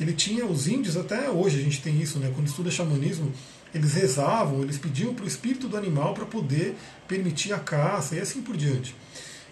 [0.01, 2.31] ele tinha os índios, até hoje a gente tem isso, né?
[2.35, 3.33] quando estuda xamanismo,
[3.75, 6.77] eles rezavam, eles pediam para o espírito do animal para poder
[7.09, 8.95] permitir a caça e assim por diante.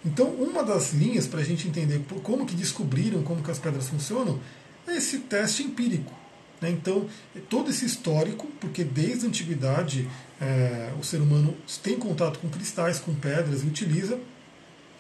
[0.05, 3.89] Então, uma das linhas para a gente entender como que descobriram como que as pedras
[3.89, 4.41] funcionam
[4.87, 6.13] é esse teste empírico.
[6.61, 6.71] Né?
[6.71, 7.07] Então,
[7.49, 10.09] todo esse histórico, porque desde a antiguidade
[10.41, 14.19] é, o ser humano tem contato com cristais, com pedras e utiliza,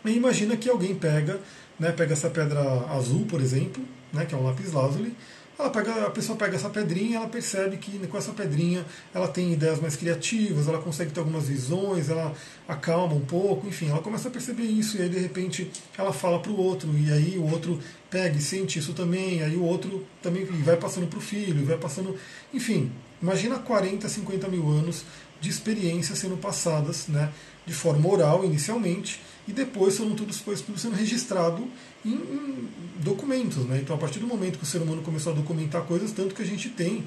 [0.04, 1.40] e imagina que alguém pega,
[1.78, 5.14] né, pega essa pedra azul, por exemplo, né, que é um lápis lazuli,
[5.60, 9.52] ela pega, a pessoa pega essa pedrinha ela percebe que com essa pedrinha ela tem
[9.52, 12.32] ideias mais criativas, ela consegue ter algumas visões, ela
[12.66, 16.40] acalma um pouco, enfim, ela começa a perceber isso e aí de repente ela fala
[16.40, 20.06] para o outro e aí o outro pega e sente isso também, aí o outro
[20.22, 22.16] também vai passando para o filho, vai passando,
[22.54, 25.04] enfim, imagina 40, 50 mil anos
[25.40, 27.30] de experiências sendo passadas, né,
[27.66, 31.66] de forma oral inicialmente e depois foram tudo, foi tudo sendo registrado
[32.04, 32.68] em, em,
[33.00, 33.64] documentos.
[33.66, 33.80] Né?
[33.82, 36.42] Então, a partir do momento que o ser humano começou a documentar coisas, tanto que
[36.42, 37.04] a gente tem.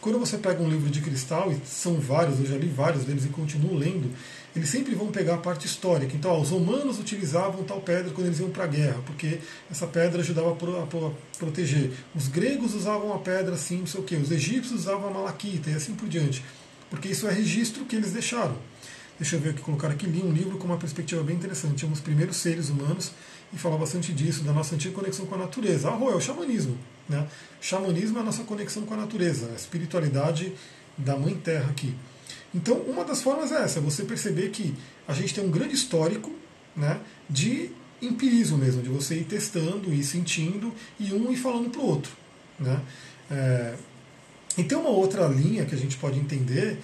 [0.00, 3.26] Quando você pega um livro de cristal, e são vários, eu já li vários deles
[3.26, 4.10] e continuo lendo,
[4.56, 6.16] eles sempre vão pegar a parte histórica.
[6.16, 9.40] Então, ó, os romanos utilizavam tal pedra quando eles iam para a guerra, porque
[9.70, 11.90] essa pedra ajudava a, pro, a, a, proteger.
[12.14, 14.16] Os gregos usavam a pedra assim, não sei o quê.
[14.16, 16.42] Os egípcios usavam a malaquita e assim por diante.
[16.90, 18.56] Porque isso é registro que eles deixaram.
[19.18, 21.76] Deixa eu ver aqui, colocar aqui, li um livro com uma perspectiva bem interessante.
[21.76, 23.12] Tinha os primeiros seres humanos
[23.52, 25.90] e fala bastante disso, da nossa antiga conexão com a natureza.
[25.90, 26.76] Ah, é o xamanismo.
[27.08, 27.26] Né?
[27.60, 30.52] Xamanismo é a nossa conexão com a natureza, a espiritualidade
[30.96, 31.94] da Mãe Terra aqui.
[32.54, 34.74] Então, uma das formas é essa, é você perceber que
[35.06, 36.32] a gente tem um grande histórico
[36.74, 37.70] né, de
[38.02, 42.12] empirismo mesmo, de você ir testando, ir sentindo, e um ir falando para o outro.
[42.58, 42.80] Né?
[43.30, 43.74] É,
[44.58, 46.78] e tem uma outra linha que a gente pode entender,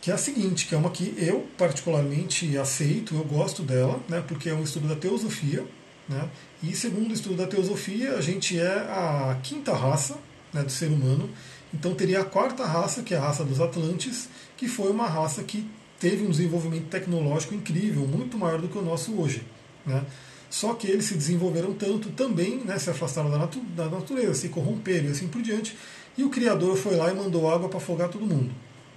[0.00, 4.22] que é a seguinte, que é uma que eu particularmente aceito, eu gosto dela, né,
[4.26, 5.64] porque é um estudo da teosofia,
[6.08, 6.28] né?
[6.62, 10.18] E segundo o estudo da teosofia, a gente é a quinta raça
[10.52, 11.28] né, do ser humano.
[11.72, 15.42] Então teria a quarta raça, que é a raça dos Atlantes, que foi uma raça
[15.42, 19.42] que teve um desenvolvimento tecnológico incrível, muito maior do que o nosso hoje.
[19.86, 20.04] Né?
[20.50, 24.48] Só que eles se desenvolveram tanto, também né, se afastaram da, natu da natureza, se
[24.48, 25.76] corromperam e assim por diante.
[26.16, 28.50] E o Criador foi lá e mandou água para afogar todo mundo.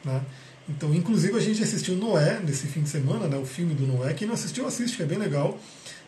[0.03, 0.21] Né?
[0.67, 4.13] Então, inclusive, a gente assistiu Noé nesse fim de semana, né, o filme do Noé.
[4.13, 5.59] Quem não assistiu, assiste, que é bem legal,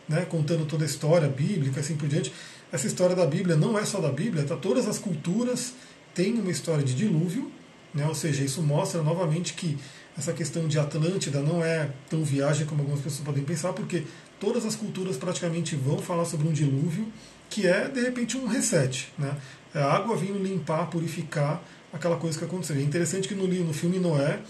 [0.08, 2.32] né, contando toda a história bíblica, assim por diante.
[2.72, 4.56] Essa história da Bíblia não é só da Bíblia, tá?
[4.56, 5.72] todas as culturas
[6.12, 7.50] têm uma história de dilúvio,
[7.94, 9.78] né, ou seja, isso mostra novamente que
[10.16, 14.02] essa questão de Atlântida não é tão viagem como algumas pessoas podem pensar, porque
[14.40, 17.06] todas as culturas praticamente vão falar sobre um dilúvio,
[17.48, 19.12] que é, de repente, um reset.
[19.16, 19.34] Né?
[19.74, 22.76] É a água vindo limpar, purificar aquela coisa que aconteceu.
[22.76, 24.40] É interessante que no, no filme Noé,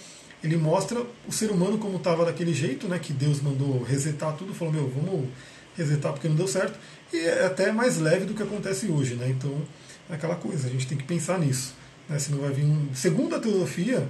[0.42, 4.54] ele mostra o ser humano como estava daquele jeito, né, que Deus mandou resetar tudo,
[4.54, 5.28] falou, meu, vamos
[5.76, 6.78] resetar porque não deu certo,
[7.12, 9.14] e é até mais leve do que acontece hoje.
[9.14, 9.28] Né?
[9.30, 9.62] Então,
[10.10, 11.74] é aquela coisa, a gente tem que pensar nisso.
[12.08, 12.18] Né?
[12.30, 12.88] não vai vir um...
[12.94, 14.08] Segundo a teosofia,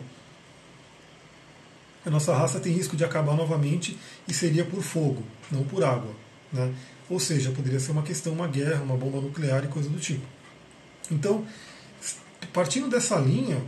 [2.04, 6.12] a nossa raça tem risco de acabar novamente e seria por fogo, não por água.
[6.52, 6.72] Né?
[7.10, 10.26] Ou seja, poderia ser uma questão, uma guerra, uma bomba nuclear e coisa do tipo.
[11.10, 11.46] Então,
[12.52, 13.62] partindo dessa linha,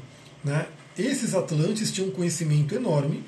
[0.44, 0.66] né,
[0.98, 3.24] esses atlantes tinham um conhecimento enorme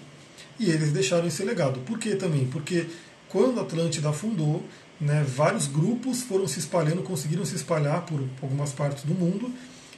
[0.59, 1.81] e eles deixaram esse legado.
[1.81, 2.47] Por quê também?
[2.47, 2.87] Porque
[3.29, 4.63] quando a Atlântida afundou,
[5.01, 9.51] né, vários grupos foram se espalhando, conseguiram se espalhar por algumas partes do mundo,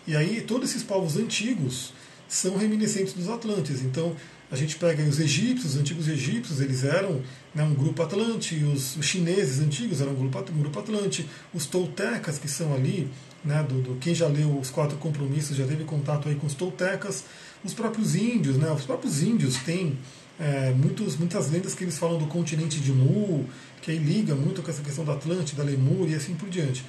[0.07, 1.93] e aí todos esses povos antigos
[2.29, 3.83] são reminiscentes dos Atlantes.
[3.83, 4.17] Então,
[4.51, 7.23] a gente pega os egípcios, os antigos egípcios, eles eram
[7.55, 11.67] né, um grupo atlante, os, os, chineses antigos eram um grupo, um grupo atlante, os
[11.67, 13.11] toltecas, que são ali,
[13.45, 16.55] né, do, do, quem já leu os quatro compromissos já teve contato aí com os
[16.55, 17.25] toltecas,
[17.65, 19.99] os próprios índios, né, os próprios índios têm
[20.39, 23.47] é, muitos, muitas lendas que eles falam do continente de Mu,
[23.81, 26.85] que aí liga muito com essa questão da Atlântida, Lemur e assim por diante.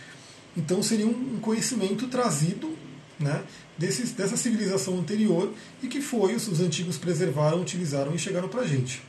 [0.57, 2.75] Então seria um conhecimento trazido
[3.19, 3.43] né,
[3.77, 8.61] desses, dessa civilização anterior e que foi os, os antigos preservaram, utilizaram e chegaram para
[8.61, 9.01] a gente.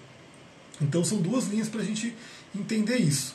[0.81, 2.15] Então são duas linhas para a gente
[2.55, 3.35] entender isso.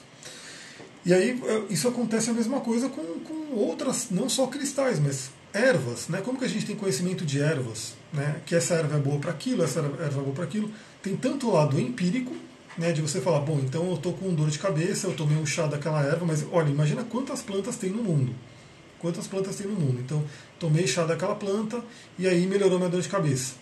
[1.06, 5.32] E aí é, isso acontece a mesma coisa com, com outras, não só cristais, mas
[5.54, 6.08] ervas.
[6.08, 6.22] Né?
[6.22, 7.94] Como que a gente tem conhecimento de ervas?
[8.14, 8.42] Né?
[8.46, 10.72] Que essa erva é boa para aquilo, essa erva é boa para aquilo.
[11.02, 12.36] Tem tanto o lado empírico,
[12.78, 15.46] né, de você falar, bom, então eu estou com dor de cabeça, eu tomei um
[15.46, 18.34] chá daquela erva, mas olha, imagina quantas plantas tem no mundo
[19.02, 20.00] quantas plantas tem no mundo.
[20.00, 20.24] Então,
[20.60, 21.84] tomei chá daquela planta
[22.18, 23.56] e aí melhorou minha dor de cabeça.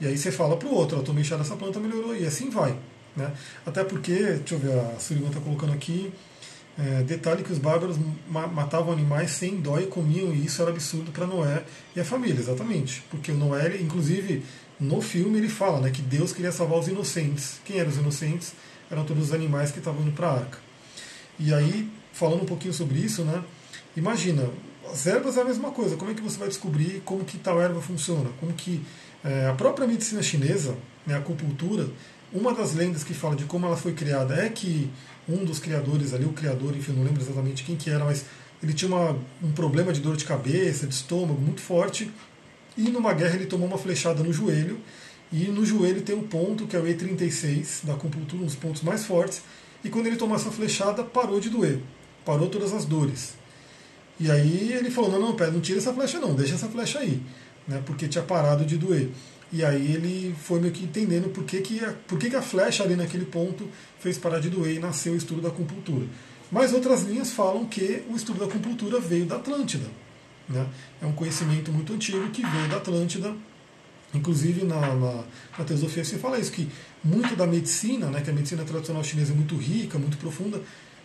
[0.00, 2.48] E aí você fala para o outro, eu tomei chá dessa planta, melhorou, e assim
[2.48, 2.78] vai.
[3.16, 3.32] Né?
[3.66, 6.12] Até porque, deixa eu ver, a Sullivan está colocando aqui,
[6.78, 7.96] é, detalhe que os bárbaros
[8.28, 11.64] matavam animais sem dó e comiam, e isso era absurdo para Noé
[11.96, 13.02] e a família, exatamente.
[13.10, 14.44] Porque o Noé, inclusive,
[14.78, 17.60] no filme ele fala né, que Deus queria salvar os inocentes.
[17.64, 18.52] Quem eram os inocentes?
[18.88, 20.58] Eram todos os animais que estavam indo para a arca.
[21.40, 23.42] E aí, falando um pouquinho sobre isso, né,
[23.96, 24.48] imagina,
[24.92, 25.96] as ervas é a mesma coisa.
[25.96, 28.30] Como é que você vai descobrir como que tal erva funciona?
[28.40, 28.82] Como que
[29.24, 31.88] é, a própria medicina chinesa, né, a acupuntura,
[32.32, 34.90] uma das lendas que fala de como ela foi criada é que
[35.28, 38.24] um dos criadores ali, o criador, enfim, não lembro exatamente quem que era, mas
[38.62, 42.10] ele tinha uma, um problema de dor de cabeça, de estômago muito forte,
[42.76, 44.78] e numa guerra ele tomou uma flechada no joelho,
[45.32, 48.82] e no joelho tem um ponto que é o E36 da acupuntura, um dos pontos
[48.82, 49.42] mais fortes,
[49.84, 51.80] e quando ele tomou essa flechada, parou de doer,
[52.24, 53.34] parou todas as dores.
[54.20, 56.98] E aí ele falou, não, não, pera, não tira essa flecha não, deixa essa flecha
[56.98, 57.22] aí,
[57.66, 59.10] né, porque tinha parado de doer.
[59.50, 62.42] E aí ele foi meio que entendendo por que, que, a, por que, que a
[62.42, 66.06] flecha ali naquele ponto fez parar de doer e nasceu o estudo da acupuntura.
[66.50, 69.86] Mas outras linhas falam que o estudo da acupuntura veio da Atlântida.
[70.48, 70.66] Né?
[71.00, 73.34] É um conhecimento muito antigo que veio da Atlântida.
[74.14, 75.24] Inclusive na, na,
[75.58, 76.66] na teosofia se fala isso, que
[77.04, 80.62] muito da medicina, né, que a medicina tradicional chinesa é muito rica, muito profunda,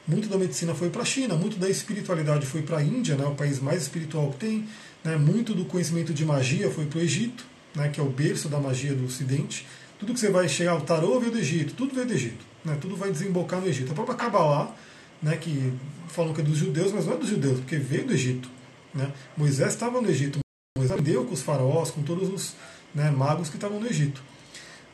[0.08, 3.26] muito da medicina foi para a China, muito da espiritualidade foi para a Índia, né,
[3.26, 4.68] o país mais espiritual que tem,
[5.04, 8.50] né, muito do conhecimento de magia foi para o Egito, né, que é o berço
[8.50, 9.66] da magia do Ocidente.
[9.98, 12.78] Tudo que você vai chegar, o tarô veio do Egito, tudo veio do Egito, né,
[12.80, 13.92] tudo vai desembocar no Egito.
[13.92, 14.76] A própria Kabbalah,
[15.22, 15.74] né, que
[16.10, 18.50] falam que é dos judeus, mas não é dos judeus, porque veio do Egito.
[18.94, 19.12] Né.
[19.38, 20.40] Moisés estava no Egito,
[20.78, 22.54] Moisés aprendeu com os faraós, com todos os
[22.94, 24.22] né, magos que estavam no Egito.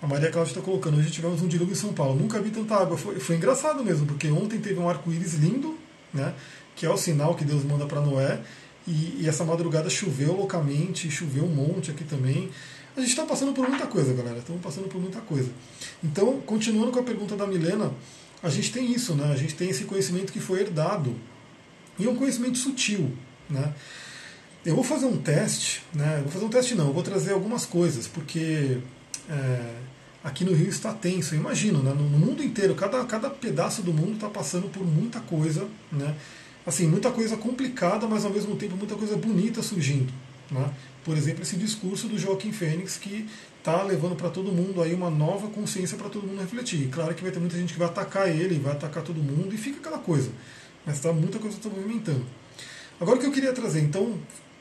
[0.02, 2.18] A Maria Cláudia está colocando, hoje tivemos um dilúvio em São Paulo.
[2.18, 2.98] Nunca vi tanta água.
[2.98, 5.78] Foi, foi engraçado mesmo, porque ontem teve um arco-íris lindo,
[6.14, 6.34] né,
[6.76, 8.40] que é o sinal que Deus manda para Noé.
[8.88, 12.50] E, e, essa madrugada choveu loucamente, choveu um monte aqui também.
[12.96, 14.40] A gente está passando por muita coisa, galera.
[14.40, 15.52] Estamos passando por muita coisa.
[16.04, 17.92] Então, continuando com a pergunta da Milena,
[18.42, 19.32] a gente tem isso, né?
[19.32, 21.14] A gente tem esse conhecimento que foi herdado.
[22.00, 23.12] E é um conhecimento sutil,
[23.50, 23.74] né?
[24.66, 26.20] Eu vou fazer um teste, né?
[26.24, 28.80] vou fazer um teste não, eu vou trazer algumas coisas, porque
[29.30, 29.74] é,
[30.24, 31.36] aqui no Rio está tenso.
[31.36, 31.94] Eu imagino, né?
[31.94, 36.16] no, mundo inteiro, cada, cada pedaço do mundo está passando por muita coisa, né?
[36.66, 40.14] Assim, muita coisa complicada, mas ao mesmo tempo muita coisa bonita surgindo.
[40.52, 40.72] Né?
[41.04, 43.28] Por exemplo, esse discurso do Joaquim Fênix que
[43.58, 46.90] está levando para todo mundo aí uma nova consciência para todo mundo refletir.
[46.90, 49.58] Claro que vai ter muita gente que vai atacar ele, vai atacar todo mundo e
[49.58, 50.30] fica aquela coisa.
[50.86, 52.26] Mas tá, muita coisa está movimentando.
[53.00, 54.20] Agora o que eu queria trazer, então,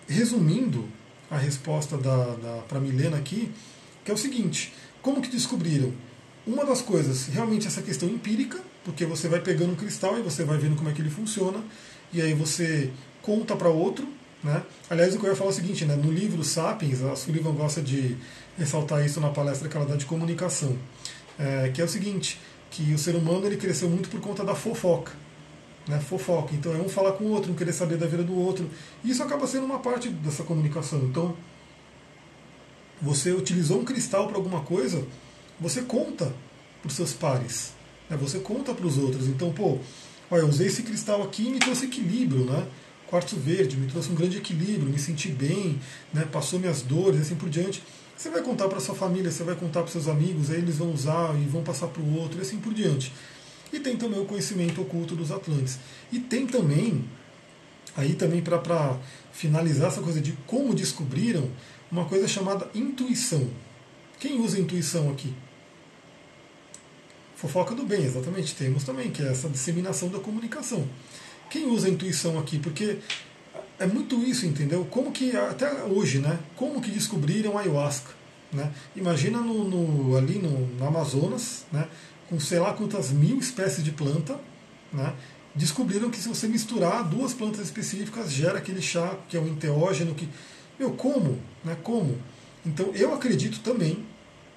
[0.08, 0.88] resumindo
[1.30, 3.50] a resposta da, da para Milena aqui,
[4.04, 5.92] que é o seguinte: como que descobriram?
[6.46, 10.44] Uma das coisas, realmente essa questão empírica, porque você vai pegando um cristal e você
[10.44, 11.62] vai vendo como é que ele funciona,
[12.12, 14.08] e aí você conta para outro.
[14.42, 14.62] Né?
[14.88, 15.94] Aliás, o que eu ia falar é o seguinte: né?
[15.96, 18.16] no livro Sapiens, a Sullivan gosta de
[18.56, 20.76] ressaltar isso na palestra que ela dá de comunicação,
[21.38, 24.54] é, que é o seguinte: que o ser humano ele cresceu muito por conta da
[24.54, 25.12] fofoca.
[25.86, 26.54] Né, fofoca.
[26.54, 28.68] Então é um falar com o outro, um querer saber da vida do outro.
[29.02, 30.98] E isso acaba sendo uma parte dessa comunicação.
[31.00, 31.34] Então,
[33.00, 35.04] você utilizou um cristal para alguma coisa,
[35.60, 36.32] você conta
[36.80, 37.72] para os seus pares.
[38.08, 39.26] Né, você conta para os outros.
[39.28, 39.78] Então, pô,
[40.30, 42.66] olha, eu usei esse cristal aqui e me trouxe equilíbrio, né?
[43.08, 45.80] Quartzo verde me trouxe um grande equilíbrio, me senti bem,
[46.12, 46.26] né?
[46.30, 47.82] passou minhas dores, assim por diante.
[48.14, 50.92] Você vai contar para sua família, você vai contar para seus amigos, aí eles vão
[50.92, 53.12] usar e vão passar para o outro, e assim por diante.
[53.72, 55.78] E tem também o conhecimento oculto dos Atlantes.
[56.12, 57.04] E tem também,
[57.96, 58.98] aí também para
[59.32, 61.48] finalizar essa coisa de como descobriram,
[61.90, 63.48] uma coisa chamada intuição.
[64.18, 65.32] Quem usa intuição aqui?
[67.36, 68.54] Fofoca do bem, exatamente.
[68.54, 70.88] Temos também, que é essa disseminação da comunicação.
[71.48, 72.58] Quem usa intuição aqui?
[72.58, 72.98] Porque
[73.78, 74.84] é muito isso, entendeu?
[74.90, 76.38] Como que, até hoje, né?
[76.56, 78.10] Como que descobriram a ayahuasca?
[78.52, 78.72] Né?
[78.96, 81.86] Imagina no, no ali no, no, Amazonas, né?
[82.28, 84.38] com sei lá quantas mil espécies de planta,
[84.92, 85.14] né?
[85.54, 90.14] descobriram que se você misturar duas plantas específicas, gera aquele chá que é um enteógeno
[90.14, 90.28] que.
[90.78, 91.38] Meu, como?
[91.64, 91.76] Né?
[91.82, 92.16] Como?
[92.64, 94.04] Então eu acredito também,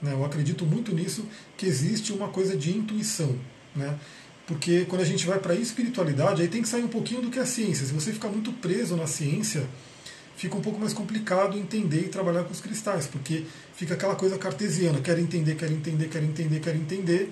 [0.02, 0.14] né?
[0.14, 1.26] eu acredito muito nisso,
[1.58, 3.36] que existe uma coisa de intuição.
[3.76, 3.98] Né?
[4.46, 7.30] Porque quando a gente vai para a espiritualidade, aí tem que sair um pouquinho do
[7.30, 7.86] que é a ciência.
[7.86, 9.66] Se você ficar muito preso na ciência,
[10.36, 14.38] fica um pouco mais complicado entender e trabalhar com os cristais, porque fica aquela coisa
[14.38, 17.32] cartesiana, quer entender, quer entender, quer entender, quer entender,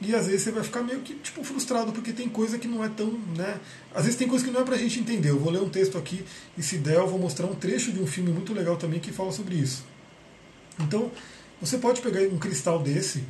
[0.00, 2.84] e às vezes você vai ficar meio que tipo frustrado porque tem coisa que não
[2.84, 3.60] é tão, né?
[3.94, 5.30] Às vezes tem coisa que não é pra gente entender.
[5.30, 6.24] Eu vou ler um texto aqui
[6.58, 9.12] e se der eu vou mostrar um trecho de um filme muito legal também que
[9.12, 9.84] fala sobre isso.
[10.80, 11.10] Então,
[11.60, 13.24] você pode pegar um cristal desse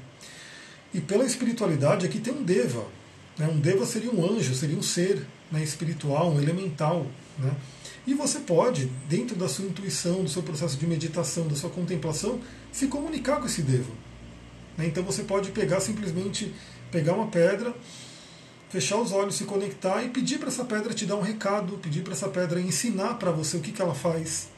[0.92, 2.86] e pela espiritualidade aqui tem um deva.
[3.38, 3.46] Né?
[3.48, 7.06] Um deva seria um anjo, seria um ser né, espiritual, um elemental.
[7.38, 7.54] Né?
[8.06, 12.40] E você pode, dentro da sua intuição, do seu processo de meditação, da sua contemplação,
[12.70, 13.92] se comunicar com esse deva.
[14.76, 14.86] Né?
[14.86, 16.54] Então você pode pegar simplesmente
[16.90, 17.74] pegar uma pedra,
[18.68, 22.02] fechar os olhos, se conectar e pedir para essa pedra te dar um recado, pedir
[22.02, 24.48] para essa pedra ensinar para você o que, que ela faz.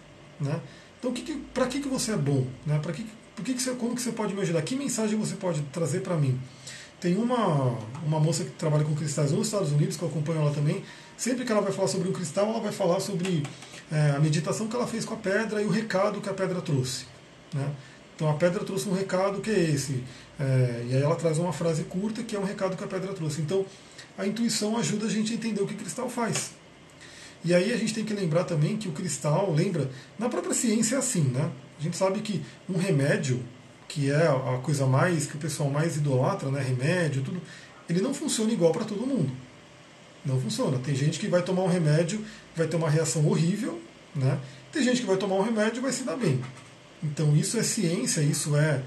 [0.41, 0.61] Né?
[0.99, 1.13] Então,
[1.53, 2.47] para que, que você é bom?
[2.65, 2.79] Né?
[2.79, 4.63] Para que, por que, que você, como que você pode me ajudar?
[4.63, 6.39] Que mensagem você pode trazer para mim?
[7.01, 10.51] Tem uma, uma moça que trabalha com cristais nos Estados Unidos, que eu acompanho ela
[10.51, 10.83] também.
[11.17, 13.43] Sempre que ela vai falar sobre um cristal, ela vai falar sobre
[13.93, 16.61] é, a meditação que ela fez com a pedra e o recado que a pedra
[16.61, 17.05] trouxe.
[17.53, 17.71] Né?
[18.17, 20.03] Então a pedra trouxe um recado que é esse.
[20.41, 23.13] É, e aí ela traz uma frase curta que é um recado que a pedra
[23.13, 23.43] trouxe.
[23.43, 23.65] Então
[24.17, 26.53] a intuição ajuda a gente a entender o que o cristal faz.
[27.45, 30.97] E aí a gente tem que lembrar também que o cristal, lembra, na própria ciência
[30.97, 31.51] é assim, né?
[31.79, 33.43] A gente sabe que um remédio,
[33.87, 37.41] que é a coisa mais que o pessoal mais idolatra, né, remédio, tudo,
[37.89, 39.31] ele não funciona igual para todo mundo.
[40.25, 40.79] Não funciona.
[40.79, 42.25] Tem gente que vai tomar um remédio,
[42.57, 43.81] vai ter uma reação horrível,
[44.15, 44.41] né?
[44.73, 46.43] Tem gente que vai tomar um remédio e vai se dar bem.
[47.03, 48.83] Então isso é ciência, isso é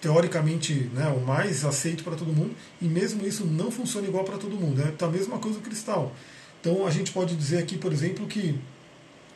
[0.00, 4.38] teoricamente né, o mais aceito para todo mundo, e mesmo isso não funciona igual para
[4.38, 4.82] todo mundo.
[4.82, 6.14] É a mesma coisa o cristal.
[6.60, 8.58] Então a gente pode dizer aqui, por exemplo, que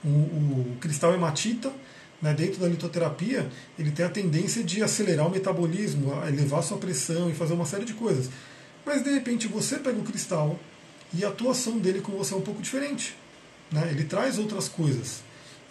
[0.04, 1.72] o, o cristal hematita
[2.20, 7.30] né, dentro da litoterapia, ele tem a tendência de acelerar o metabolismo, elevar sua pressão
[7.30, 8.30] e fazer uma série de coisas.
[8.84, 10.58] Mas de repente você pega o cristal
[11.14, 13.16] e a atuação dele com você é um pouco diferente.
[13.70, 13.88] Né?
[13.90, 15.22] Ele traz outras coisas,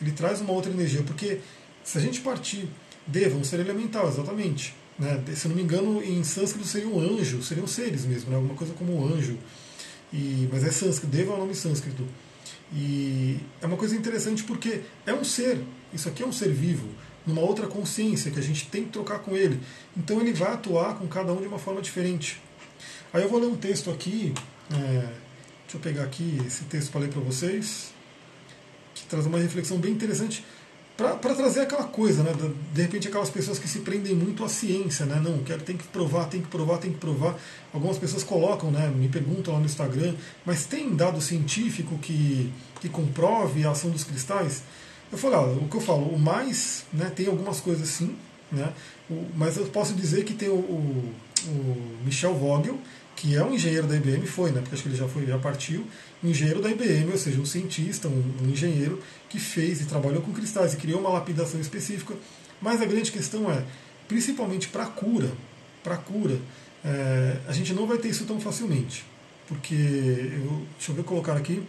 [0.01, 1.39] ele traz uma outra energia, porque
[1.83, 2.67] se a gente partir
[3.09, 4.75] Deva, um ser elemental, exatamente.
[4.97, 5.23] Né?
[5.35, 8.35] Se não me engano, em sânscrito seria um anjo, seriam seres mesmo, né?
[8.35, 9.37] alguma coisa como um anjo.
[10.13, 12.05] E, mas é sânscrito, Deva é o nome sânscrito.
[12.71, 15.59] E é uma coisa interessante porque é um ser,
[15.91, 16.87] isso aqui é um ser vivo,
[17.25, 19.59] numa outra consciência que a gente tem que trocar com ele.
[19.97, 22.39] Então ele vai atuar com cada um de uma forma diferente.
[23.11, 24.33] Aí eu vou ler um texto aqui,
[24.71, 24.75] é,
[25.63, 27.91] deixa eu pegar aqui esse texto para ler para vocês,
[28.93, 30.43] que traz uma reflexão bem interessante
[30.99, 32.33] para trazer aquela coisa, né?
[32.73, 35.21] De repente aquelas pessoas que se prendem muito à ciência, né?
[35.23, 37.37] Não, quero, tem que provar, tem que provar, tem que provar.
[37.73, 38.87] Algumas pessoas colocam, né?
[38.87, 40.13] Me perguntam lá no Instagram,
[40.45, 44.63] mas tem dado científico que, que comprove a ação dos cristais?
[45.11, 47.11] Eu falo, ah, o que eu falo, o mais, né?
[47.15, 48.15] Tem algumas coisas sim,
[48.51, 48.73] né?
[49.09, 51.13] O, mas eu posso dizer que tem o, o,
[51.47, 52.77] o Michel Vogel,
[53.19, 54.61] que é um engenheiro da IBM, foi, né?
[54.61, 55.85] Porque acho que ele já foi, já partiu,
[56.23, 60.31] engenheiro da IBM, ou seja, um cientista, um, um engenheiro que fez e trabalhou com
[60.31, 62.15] cristais e criou uma lapidação específica.
[62.61, 63.65] Mas a grande questão é,
[64.07, 65.33] principalmente para cura,
[65.83, 66.39] para cura,
[66.81, 69.03] é, a gente não vai ter isso tão facilmente.
[69.49, 71.61] Porque, eu, deixa eu ver colocar aqui,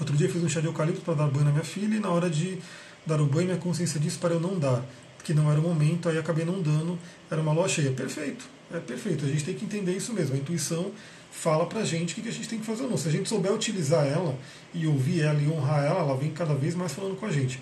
[0.00, 2.00] outro dia eu fiz um chá de eucalipto para dar banho na minha filha e
[2.00, 2.58] na hora de
[3.04, 4.82] dar o banho minha consciência disse para eu não dar,
[5.22, 6.98] que não era o momento, aí acabei não dando,
[7.30, 7.90] era uma lua cheia.
[7.90, 8.46] Perfeito,
[8.78, 10.92] é perfeito, a gente tem que entender isso mesmo, a intuição
[11.32, 12.96] fala pra gente o que a gente tem que fazer ou não.
[12.96, 14.38] Se a gente souber utilizar ela
[14.74, 17.60] e ouvir ela e honrar ela, ela vem cada vez mais falando com a gente.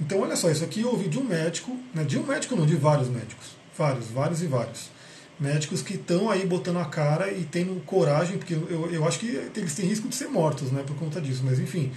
[0.00, 2.66] Então, olha só, isso aqui eu ouvi de um médico, né, de um médico não,
[2.66, 3.56] de vários médicos.
[3.76, 4.90] Vários, vários e vários.
[5.38, 9.26] Médicos que estão aí botando a cara e tendo coragem, porque eu, eu acho que
[9.54, 11.92] eles têm risco de ser mortos né, por conta disso, mas enfim.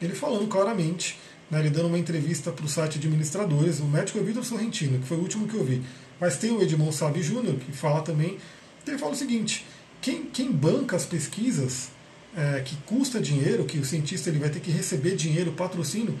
[0.00, 1.18] Ele falando claramente,
[1.50, 5.06] né, ele dando uma entrevista para o site Administradores, o médico é Vitor Sorrentino, que
[5.06, 5.82] foi o último que eu vi.
[6.20, 8.38] Mas tem o Edmond Sabe Júnior, que fala também,
[8.86, 9.64] ele fala o seguinte,
[10.00, 11.90] quem, quem banca as pesquisas
[12.36, 16.18] é, que custa dinheiro, que o cientista ele vai ter que receber dinheiro, patrocínio,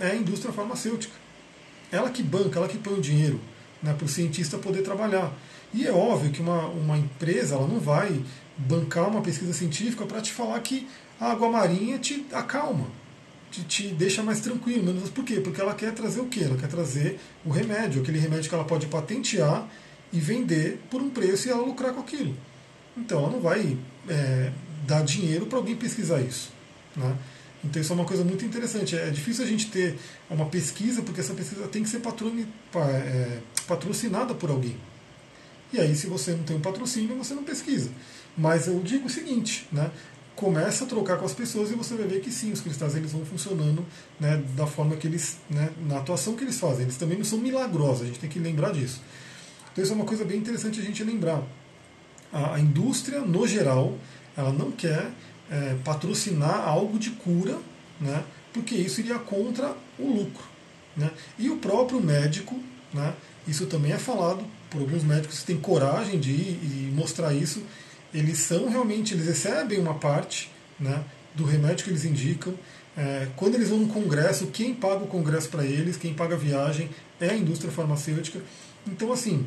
[0.00, 1.14] é a indústria farmacêutica.
[1.92, 3.40] Ela que banca, ela que põe o dinheiro
[3.82, 5.32] né, para o cientista poder trabalhar.
[5.72, 8.20] E é óbvio que uma, uma empresa ela não vai
[8.56, 10.88] bancar uma pesquisa científica para te falar que
[11.20, 12.86] a água marinha te acalma,
[13.50, 14.84] te, te deixa mais tranquilo.
[14.84, 15.40] Menos, por quê?
[15.40, 16.40] Porque ela quer trazer o quê?
[16.44, 19.68] Ela quer trazer o remédio, aquele remédio que ela pode patentear
[20.12, 22.36] e vender por um preço e ela lucrar com aquilo.
[22.96, 23.76] Então ela não vai
[24.08, 24.50] é,
[24.86, 26.52] dar dinheiro para alguém pesquisar isso.
[26.96, 27.16] Né?
[27.64, 28.96] Então isso é uma coisa muito interessante.
[28.96, 29.98] É difícil a gente ter
[30.28, 34.76] uma pesquisa, porque essa pesquisa tem que ser é, patrocinada por alguém.
[35.72, 37.90] E aí, se você não tem um patrocínio, você não pesquisa.
[38.36, 39.90] Mas eu digo o seguinte, né?
[40.40, 43.12] Começa a trocar com as pessoas e você vai ver que sim, os cristais eles
[43.12, 43.84] vão funcionando
[44.18, 46.84] né, da forma que eles, né, na atuação que eles fazem.
[46.84, 49.02] Eles também não são milagrosos, a gente tem que lembrar disso.
[49.70, 51.42] Então isso é uma coisa bem interessante a gente lembrar
[52.32, 53.98] a, a indústria, no geral,
[54.36, 55.10] ela não quer
[55.50, 57.58] é, patrocinar algo de cura,
[58.00, 60.44] né, porque isso iria contra o lucro.
[60.96, 61.10] Né?
[61.38, 62.58] E o próprio médico,
[62.94, 63.14] né,
[63.46, 67.62] isso também é falado por alguns médicos que têm coragem de ir e mostrar isso,
[68.12, 71.04] eles são realmente, eles recebem uma parte né,
[71.34, 72.54] do remédio que eles indicam.
[72.96, 76.38] É, quando eles vão no congresso, quem paga o congresso para eles, quem paga a
[76.38, 76.90] viagem
[77.20, 78.40] é a indústria farmacêutica.
[78.86, 79.46] Então, assim,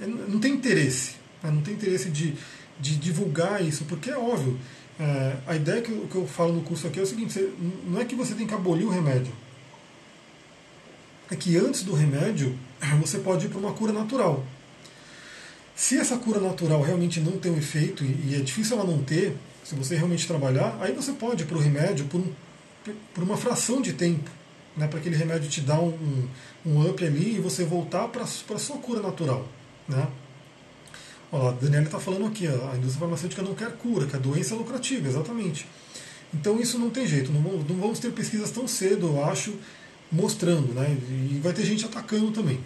[0.00, 1.50] é, não tem interesse né?
[1.50, 2.34] Não tem interesse de,
[2.78, 4.58] de divulgar isso, porque é óbvio.
[5.00, 7.52] É, a ideia que eu, que eu falo no curso aqui é o seguinte: você,
[7.86, 9.32] não é que você tem que abolir o remédio.
[11.30, 12.58] É que antes do remédio,
[13.00, 14.44] você pode ir para uma cura natural.
[15.82, 19.36] Se essa cura natural realmente não tem um efeito, e é difícil ela não ter,
[19.64, 22.32] se você realmente trabalhar, aí você pode ir para o remédio por, um,
[23.12, 24.30] por uma fração de tempo,
[24.76, 26.28] né, para aquele remédio te dar um,
[26.64, 29.44] um up ali e você voltar para a sua cura natural.
[29.88, 30.06] Né?
[31.32, 34.54] Ó, a Daniela está falando aqui, a indústria farmacêutica não quer cura, que a doença
[34.54, 35.66] lucrativa, exatamente.
[36.32, 39.52] Então isso não tem jeito, não, não vamos ter pesquisas tão cedo, eu acho,
[40.12, 40.96] mostrando, né?
[41.08, 42.60] E vai ter gente atacando também.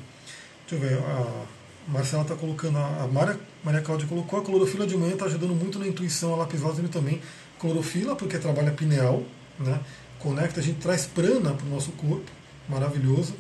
[0.69, 1.56] Deixa eu ver, a
[1.89, 5.79] Marcela está colocando, a Maria, Maria Cláudia colocou, a clorofila de manhã está ajudando muito
[5.79, 6.61] na intuição, a lápis
[6.91, 7.21] também.
[7.59, 9.23] Clorofila, porque trabalha pineal,
[9.59, 9.81] né?
[10.19, 12.31] Conecta, a gente traz prana para o nosso corpo,
[12.69, 13.35] maravilhoso.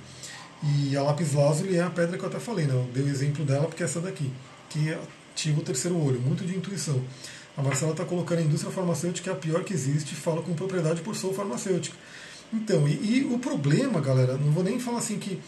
[0.63, 2.75] E a lápis lazuli é a pedra que eu até falei, né?
[2.75, 4.31] Eu dei o exemplo dela porque é essa daqui,
[4.71, 4.93] que
[5.33, 7.03] ativa o terceiro olho, muito de intuição.
[7.57, 11.01] A Marcela está colocando a indústria farmacêutica é a pior que existe, fala com propriedade
[11.01, 11.97] por sou farmacêutica.
[12.53, 15.41] Então, e, e, o problema, galera, não vou nem falar assim que.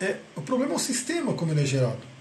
[0.00, 2.15] É, o problema é o sistema como ele é gerado.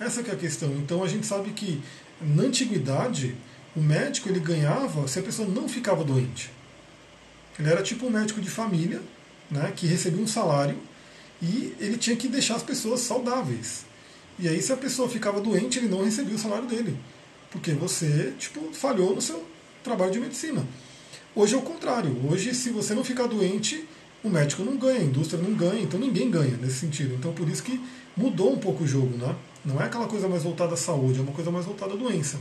[0.00, 0.72] Essa é a questão.
[0.76, 1.80] Então a gente sabe que
[2.20, 3.36] na antiguidade
[3.76, 6.50] o médico ele ganhava se a pessoa não ficava doente.
[7.58, 9.02] Ele era tipo um médico de família,
[9.50, 10.78] né, que recebia um salário
[11.42, 13.84] e ele tinha que deixar as pessoas saudáveis.
[14.38, 16.96] E aí, se a pessoa ficava doente, ele não recebia o salário dele.
[17.50, 19.44] Porque você, tipo, falhou no seu
[19.84, 20.66] trabalho de medicina.
[21.34, 22.16] Hoje é o contrário.
[22.30, 23.86] Hoje, se você não ficar doente,
[24.24, 27.14] o médico não ganha, a indústria não ganha, então ninguém ganha nesse sentido.
[27.14, 27.78] Então, por isso que
[28.16, 29.34] mudou um pouco o jogo, né?
[29.64, 32.38] Não é aquela coisa mais voltada à saúde, é uma coisa mais voltada à doença.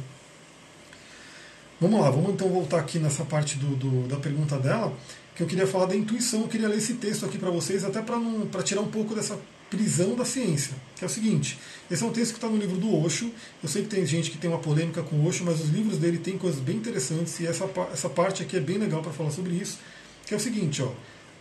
[1.81, 4.93] Vamos lá, vamos então voltar aqui nessa parte do, do da pergunta dela,
[5.33, 8.01] que eu queria falar da intuição, eu queria ler esse texto aqui para vocês, até
[8.01, 9.39] para tirar um pouco dessa
[9.69, 11.57] prisão da ciência, que é o seguinte,
[11.89, 13.31] esse é um texto que está no livro do Osho,
[13.63, 15.97] eu sei que tem gente que tem uma polêmica com o Osho, mas os livros
[15.97, 19.31] dele têm coisas bem interessantes, e essa, essa parte aqui é bem legal para falar
[19.31, 19.79] sobre isso,
[20.25, 20.91] que é o seguinte, ó,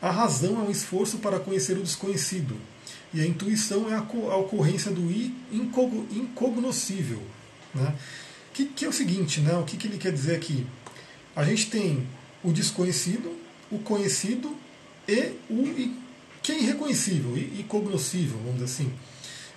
[0.00, 2.54] a razão é um esforço para conhecer o desconhecido,
[3.12, 5.10] e a intuição é a, a ocorrência do
[6.10, 7.22] incognoscível.
[7.74, 7.94] Né?
[8.52, 9.56] Que, que é o seguinte, né?
[9.56, 10.66] o que, que ele quer dizer aqui?
[11.34, 12.06] A gente tem
[12.42, 13.36] o desconhecido,
[13.70, 14.54] o conhecido
[15.06, 15.92] e o
[16.42, 18.92] que é irreconhecível e cognoscível, vamos dizer assim.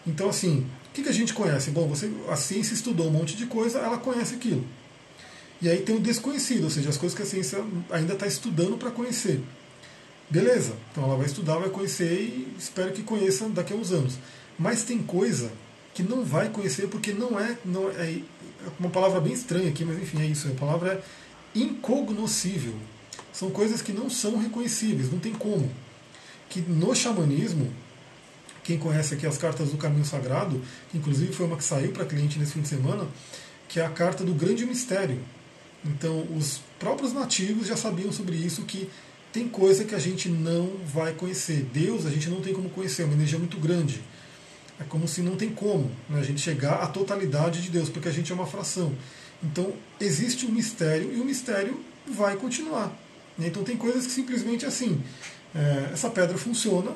[0.06, 1.72] Então, assim, O que, que a gente conhece?
[1.72, 4.66] Bom, você, a ciência estudou um monte de coisa, ela conhece aquilo.
[5.62, 8.78] E aí tem o desconhecido, ou seja, as coisas que a ciência ainda está estudando
[8.78, 9.42] para conhecer.
[10.32, 14.18] Beleza, então ela vai estudar, vai conhecer e espero que conheça daqui a uns anos.
[14.58, 15.52] Mas tem coisa
[15.94, 18.22] que não vai conhecer porque não é, não é, é
[18.80, 20.48] uma palavra bem estranha aqui, mas enfim, é isso.
[20.48, 21.04] A palavra
[21.54, 22.74] é incognoscível.
[23.34, 25.70] São coisas que não são reconhecíveis, não tem como.
[26.50, 27.70] Que no xamanismo,
[28.64, 32.06] quem conhece aqui as cartas do caminho sagrado, que inclusive foi uma que saiu para
[32.06, 33.06] cliente nesse fim de semana,
[33.68, 35.20] que é a carta do grande mistério.
[35.84, 38.90] Então, os próprios nativos já sabiam sobre isso que
[39.32, 41.68] tem coisa que a gente não vai conhecer.
[41.74, 44.02] Deus a gente não tem como conhecer, é uma energia muito grande.
[44.80, 48.10] É como se não tem como né, a gente chegar à totalidade de Deus, porque
[48.10, 48.94] a gente é uma fração.
[49.44, 52.88] Então existe um mistério e o mistério vai continuar.
[53.38, 53.48] Né?
[53.48, 55.02] Então tem coisas que simplesmente assim,
[55.56, 56.92] é, essa pedra funciona.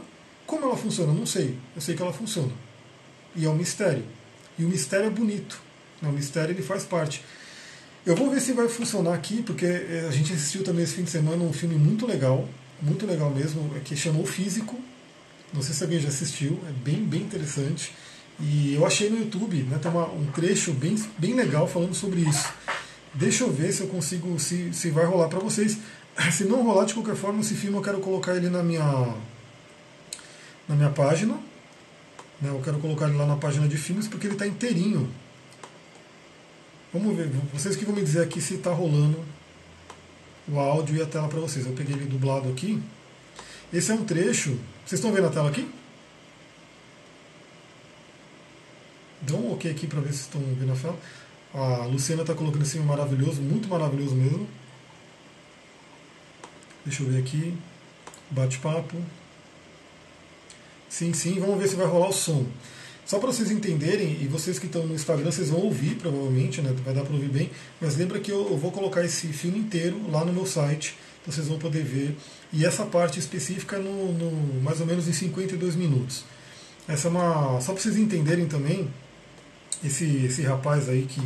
[0.45, 1.13] Como ela funciona?
[1.13, 1.57] Não sei.
[1.75, 2.51] Eu sei que ela funciona.
[3.35, 4.03] E é um mistério.
[4.57, 5.61] E o mistério é bonito.
[6.01, 6.09] Né?
[6.09, 7.23] O mistério ele faz parte.
[8.05, 11.03] Eu vou ver se vai funcionar aqui, porque é, a gente assistiu também esse fim
[11.03, 12.47] de semana um filme muito legal,
[12.79, 14.79] muito legal mesmo, que chamou Físico,
[15.51, 17.93] não sei se alguém já assistiu, é bem, bem interessante.
[18.39, 22.19] E eu achei no YouTube, né, tem uma, um trecho bem, bem legal falando sobre
[22.19, 22.47] isso.
[23.11, 25.77] Deixa eu ver se eu consigo, se, se vai rolar para vocês.
[26.31, 29.13] Se não rolar, de qualquer forma, esse filme eu quero colocar ele na minha,
[30.65, 31.33] na minha página.
[32.41, 35.11] Né, eu quero colocar ele lá na página de filmes porque ele está inteirinho.
[36.97, 39.21] Vamos ver, vocês que vão me dizer aqui se está rolando
[40.47, 41.65] o áudio e a tela para vocês.
[41.65, 42.81] Eu peguei ele dublado aqui.
[43.73, 45.69] Esse é um trecho vocês estão vendo a tela aqui?
[49.23, 50.97] Dá um ok aqui para ver se estão vendo a tela.
[51.53, 54.47] A Luciana está colocando assim maravilhoso, muito maravilhoso mesmo.
[56.85, 57.57] Deixa eu ver aqui.
[58.31, 58.95] Bate-papo.
[60.87, 62.45] Sim, sim, vamos ver se vai rolar o som.
[63.05, 66.73] Só para vocês entenderem, e vocês que estão no Instagram, vocês vão ouvir provavelmente, né?
[66.83, 67.51] Vai dar para ouvir bem.
[67.79, 70.95] Mas lembra que eu, eu vou colocar esse filme inteiro lá no meu site
[71.25, 72.15] vocês vão poder ver.
[72.53, 76.23] E essa parte específica no, no mais ou menos em 52 minutos.
[76.87, 77.59] Essa é uma.
[77.61, 78.89] Só para vocês entenderem também,
[79.83, 81.21] esse, esse rapaz aí que,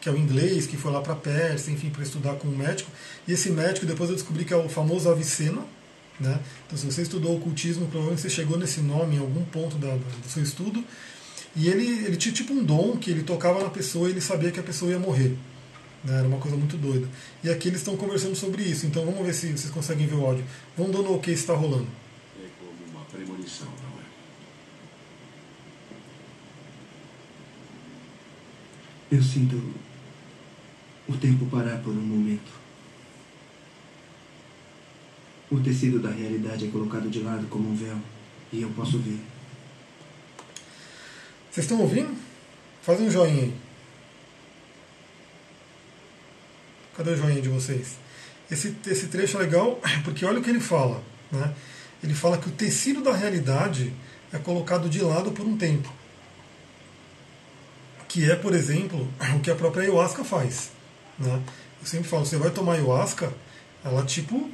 [0.00, 2.90] que é o inglês, que foi lá para Pérsia, enfim, para estudar com um médico.
[3.28, 5.62] E esse médico, depois eu descobri que é o famoso Avicena.
[6.18, 6.38] Né?
[6.66, 10.28] Então, se você estudou ocultismo, provavelmente você chegou nesse nome em algum ponto da, do
[10.28, 10.82] seu estudo.
[11.56, 14.50] E ele, ele tinha tipo um dom que ele tocava na pessoa e ele sabia
[14.50, 15.36] que a pessoa ia morrer.
[16.02, 16.18] Né?
[16.18, 17.08] Era uma coisa muito doida.
[17.42, 20.26] E aqui eles estão conversando sobre isso, então vamos ver se vocês conseguem ver o
[20.26, 20.44] áudio.
[20.76, 21.86] Vamos dando o que está rolando.
[22.38, 24.04] É como uma premonição, não é?
[29.16, 29.62] Eu sinto
[31.08, 32.64] o tempo parar por um momento.
[35.50, 37.96] O tecido da realidade é colocado de lado como um véu
[38.52, 39.20] e eu posso ver.
[41.54, 42.12] Vocês estão ouvindo?
[42.82, 43.54] Faz um joinha aí.
[46.96, 47.96] Cadê o joinha de vocês?
[48.50, 51.00] Esse, esse trecho é legal porque olha o que ele fala.
[51.30, 51.54] Né?
[52.02, 53.92] Ele fala que o tecido da realidade
[54.32, 55.92] é colocado de lado por um tempo.
[58.08, 60.72] Que é, por exemplo, o que a própria ayahuasca faz.
[61.16, 61.40] Né?
[61.80, 63.32] Eu sempre falo, você vai tomar ayahuasca,
[63.84, 64.50] ela tipo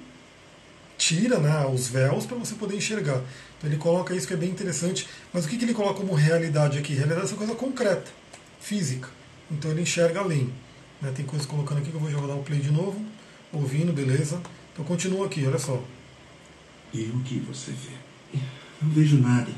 [1.00, 3.22] tira né, os véus para você poder enxergar.
[3.56, 5.08] Então ele coloca isso que é bem interessante.
[5.32, 6.92] Mas o que, que ele coloca como realidade aqui?
[6.92, 8.10] Realidade é essa coisa concreta,
[8.60, 9.08] física.
[9.50, 10.52] Então ele enxerga além.
[11.00, 13.02] Né, tem coisas colocando aqui que eu vou já dar o play de novo.
[13.50, 14.42] Ouvindo, beleza.
[14.72, 15.82] Então continua aqui, olha só.
[16.92, 18.38] E o que você vê?
[18.82, 19.50] Não vejo nada.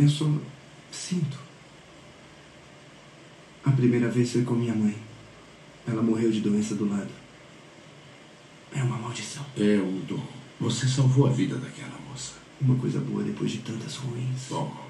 [0.00, 0.26] Eu só
[0.90, 1.38] sinto.
[3.62, 4.96] A primeira vez foi com minha mãe.
[5.86, 7.23] Ela morreu de doença do lado.
[8.74, 9.44] É uma maldição.
[9.56, 10.26] É um dom.
[10.60, 12.34] Você salvou a vida daquela moça.
[12.60, 14.48] Uma coisa boa depois de tantas ruins.
[14.48, 14.84] Bom,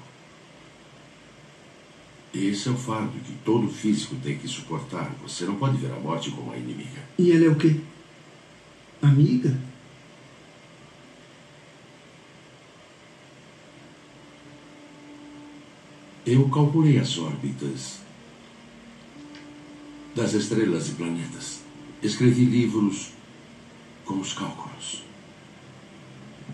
[2.33, 5.09] esse é o fardo que todo físico tem que suportar.
[5.21, 7.01] Você não pode ver a morte como a inimiga.
[7.17, 7.79] E ela é o quê?
[9.01, 9.57] Amiga?
[16.25, 17.99] Eu calculei as órbitas
[20.15, 21.61] das estrelas e planetas.
[22.01, 23.11] Escrevi livros
[24.05, 25.03] com os cálculos.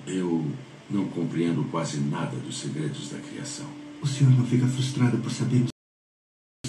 [0.08, 0.50] Eu
[0.90, 3.68] não compreendo quase nada dos segredos da criação.
[4.02, 5.66] O senhor não fica frustrado por saber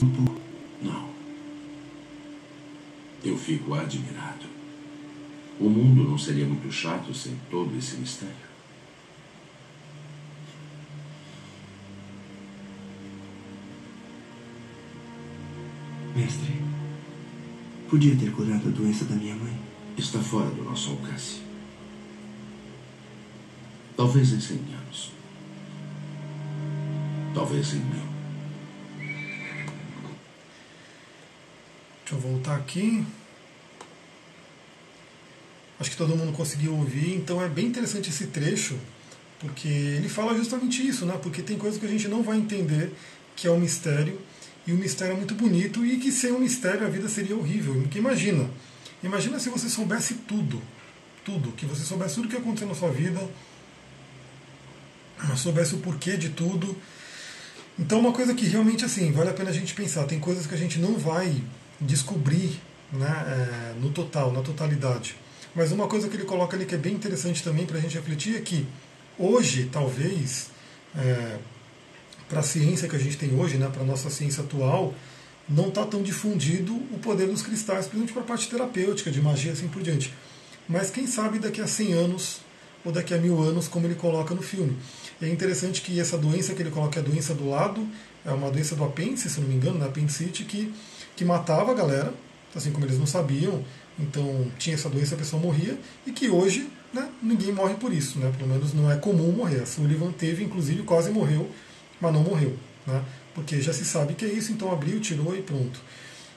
[0.03, 0.41] um pouco?
[0.83, 1.09] Não.
[3.24, 4.47] Eu fico admirado.
[5.59, 8.53] O mundo não seria muito chato sem todo esse mistério.
[16.14, 16.62] Mestre,
[17.89, 19.62] podia ter curado a doença da minha mãe?
[19.97, 21.43] está fora do nosso alcance.
[23.97, 25.12] Talvez em 100 anos.
[27.34, 28.12] Talvez em mil.
[32.01, 33.05] Deixa eu voltar aqui.
[35.80, 38.78] Acho que todo mundo conseguiu ouvir, então é bem interessante esse trecho,
[39.40, 41.18] porque ele fala justamente isso, né?
[41.20, 42.93] Porque tem coisas que a gente não vai entender,
[43.34, 44.20] que é o um mistério,
[44.64, 47.36] e o mistério é muito bonito, e que sem o um mistério a vida seria
[47.36, 47.74] horrível.
[47.74, 48.49] Porque imagina,
[49.03, 50.63] imagina se você soubesse tudo,
[51.25, 53.21] tudo, que você soubesse tudo o que aconteceu na sua vida,
[55.37, 56.77] soubesse o porquê de tudo.
[57.79, 60.55] Então uma coisa que realmente assim, vale a pena a gente pensar, tem coisas que
[60.55, 61.43] a gente não vai
[61.81, 62.61] descobrir
[62.93, 65.17] né, é, no total, na totalidade.
[65.55, 67.95] Mas uma coisa que ele coloca ali que é bem interessante também para a gente
[67.95, 68.67] refletir é que
[69.19, 70.49] hoje, talvez,
[70.97, 71.39] é,
[72.29, 74.95] para a ciência que a gente tem hoje, né, para a nossa ciência atual,
[75.49, 79.53] não está tão difundido o poder dos cristais, principalmente para a parte terapêutica, de magia
[79.53, 80.12] assim por diante.
[80.68, 82.40] Mas quem sabe daqui a 100 anos
[82.84, 84.76] ou daqui a mil anos, como ele coloca no filme.
[85.20, 87.86] É interessante que essa doença que ele coloca é a doença do lado,
[88.24, 90.72] é uma doença do apêndice, se não me engano, da apendicite, que,
[91.14, 92.12] que matava a galera,
[92.55, 93.64] assim como eles não sabiam,
[93.99, 98.18] então tinha essa doença, a pessoa morria, e que hoje né, ninguém morre por isso,
[98.18, 99.61] né, pelo menos não é comum morrer.
[99.61, 101.49] A Sullivan teve, inclusive, quase morreu,
[102.01, 103.03] mas não morreu, né,
[103.35, 105.80] porque já se sabe que é isso, então abriu, tirou e pronto.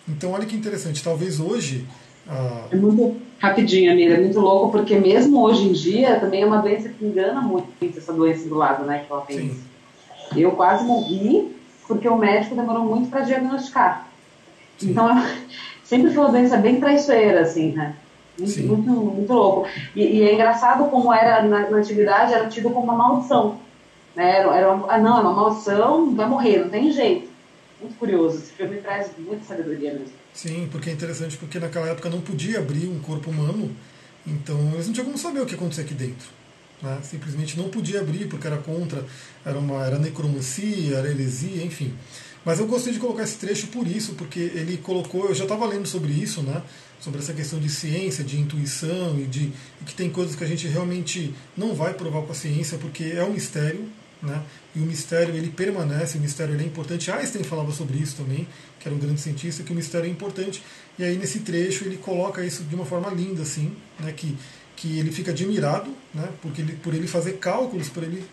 [0.07, 1.85] Então olha que interessante, talvez hoje.
[2.27, 2.67] Ah...
[2.71, 6.61] É muito rapidinho, amiga, é muito louco, porque mesmo hoje em dia também é uma
[6.61, 9.49] doença que engana muito essa doença do lado, né, que ela tem.
[9.51, 9.63] Sim.
[10.35, 11.55] Eu quase morri
[11.87, 14.07] porque o médico demorou muito para diagnosticar.
[14.77, 14.91] Sim.
[14.91, 15.09] Então,
[15.83, 17.95] sempre foi uma doença bem traiçoeira, assim, né?
[18.37, 19.67] Muito, muito, muito, louco.
[19.95, 23.57] E, e, é engraçado como era na, na, antiguidade, era tido como uma maldição.
[24.15, 24.39] Né?
[24.39, 27.29] Era, era uma, ah, não, é uma maldição, vai morrer, não tem jeito.
[27.81, 30.13] Muito curioso, esse filme traz muita sabedoria mesmo.
[30.33, 33.75] Sim, porque é interessante, porque naquela época não podia abrir um corpo humano,
[34.25, 36.27] então eles não tinham como saber o que acontecia aqui dentro.
[36.81, 36.99] Né?
[37.03, 39.05] Simplesmente não podia abrir, porque era contra,
[39.45, 41.93] era, uma, era necromancia, era heresia, enfim.
[42.45, 45.65] Mas eu gostei de colocar esse trecho por isso, porque ele colocou, eu já estava
[45.65, 46.61] lendo sobre isso, né?
[46.99, 49.51] Sobre essa questão de ciência, de intuição e de
[49.81, 53.03] e que tem coisas que a gente realmente não vai provar com a ciência, porque
[53.03, 53.89] é um mistério,
[54.21, 54.41] né?
[54.75, 57.11] E o mistério ele permanece, o mistério ele é importante.
[57.11, 58.47] Einstein falava sobre isso também,
[58.79, 60.63] que era um grande cientista, que o mistério é importante.
[60.97, 64.11] E aí nesse trecho ele coloca isso de uma forma linda, assim, né?
[64.11, 64.35] Que
[64.75, 66.27] que ele fica admirado, né?
[66.41, 68.25] Porque ele, por ele fazer cálculos, por ele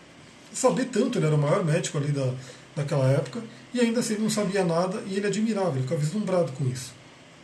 [0.51, 2.33] saber tanto, ele era o maior médico ali da
[2.75, 3.39] daquela época,
[3.73, 6.91] e ainda assim ele não sabia nada e ele admirava, ele ficava vislumbrado com isso.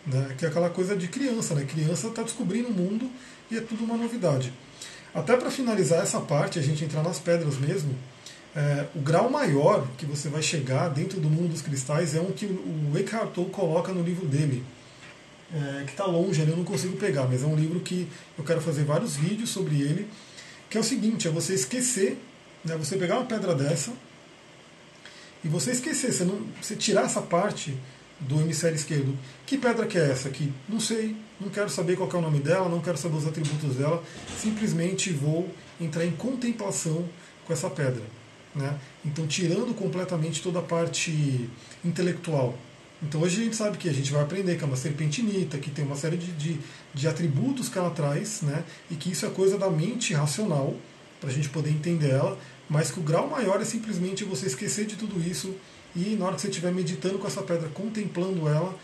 [0.05, 0.33] Né?
[0.37, 1.65] Que é aquela coisa de criança, né?
[1.65, 3.09] Criança está descobrindo o mundo
[3.51, 4.51] e é tudo uma novidade.
[5.13, 7.95] Até para finalizar essa parte, a gente entrar nas pedras mesmo,
[8.55, 12.31] é, o grau maior que você vai chegar dentro do mundo dos cristais é um
[12.31, 14.63] que o Eckhart Tolle coloca no livro dele,
[15.53, 18.61] é, que está longe, eu não consigo pegar, mas é um livro que eu quero
[18.61, 20.07] fazer vários vídeos sobre ele,
[20.69, 22.17] que é o seguinte, é você esquecer,
[22.63, 23.91] né, você pegar uma pedra dessa,
[25.43, 27.77] e você esquecer, você, não, você tirar essa parte
[28.19, 29.17] do hemisfério esquerdo.
[29.45, 30.51] Que pedra que é essa aqui?
[30.67, 33.75] Não sei, não quero saber qual é o nome dela, não quero saber os atributos
[33.75, 34.03] dela,
[34.37, 37.07] simplesmente vou entrar em contemplação
[37.45, 38.18] com essa pedra.
[38.55, 38.77] Né?
[39.05, 41.49] Então, tirando completamente toda a parte
[41.85, 42.57] intelectual.
[43.01, 45.69] Então, hoje a gente sabe que a gente vai aprender que é uma serpentinita, que
[45.69, 46.59] tem uma série de, de,
[46.93, 48.63] de atributos que ela traz, né?
[48.91, 50.75] e que isso é coisa da mente racional,
[51.21, 52.37] para a gente poder entender ela,
[52.69, 55.55] mas que o grau maior é simplesmente você esquecer de tudo isso
[55.95, 58.77] e na hora que você estiver meditando com essa pedra, contemplando ela,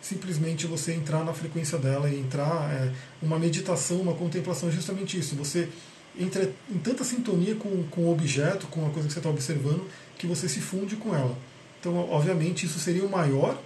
[0.00, 2.92] simplesmente você entrar na frequência dela e entrar é,
[3.22, 5.34] uma meditação, uma contemplação, justamente isso.
[5.36, 5.68] Você
[6.20, 9.88] entra em tanta sintonia com, com o objeto, com a coisa que você está observando,
[10.18, 11.36] que você se funde com ela.
[11.80, 13.58] Então, obviamente, isso seria o maior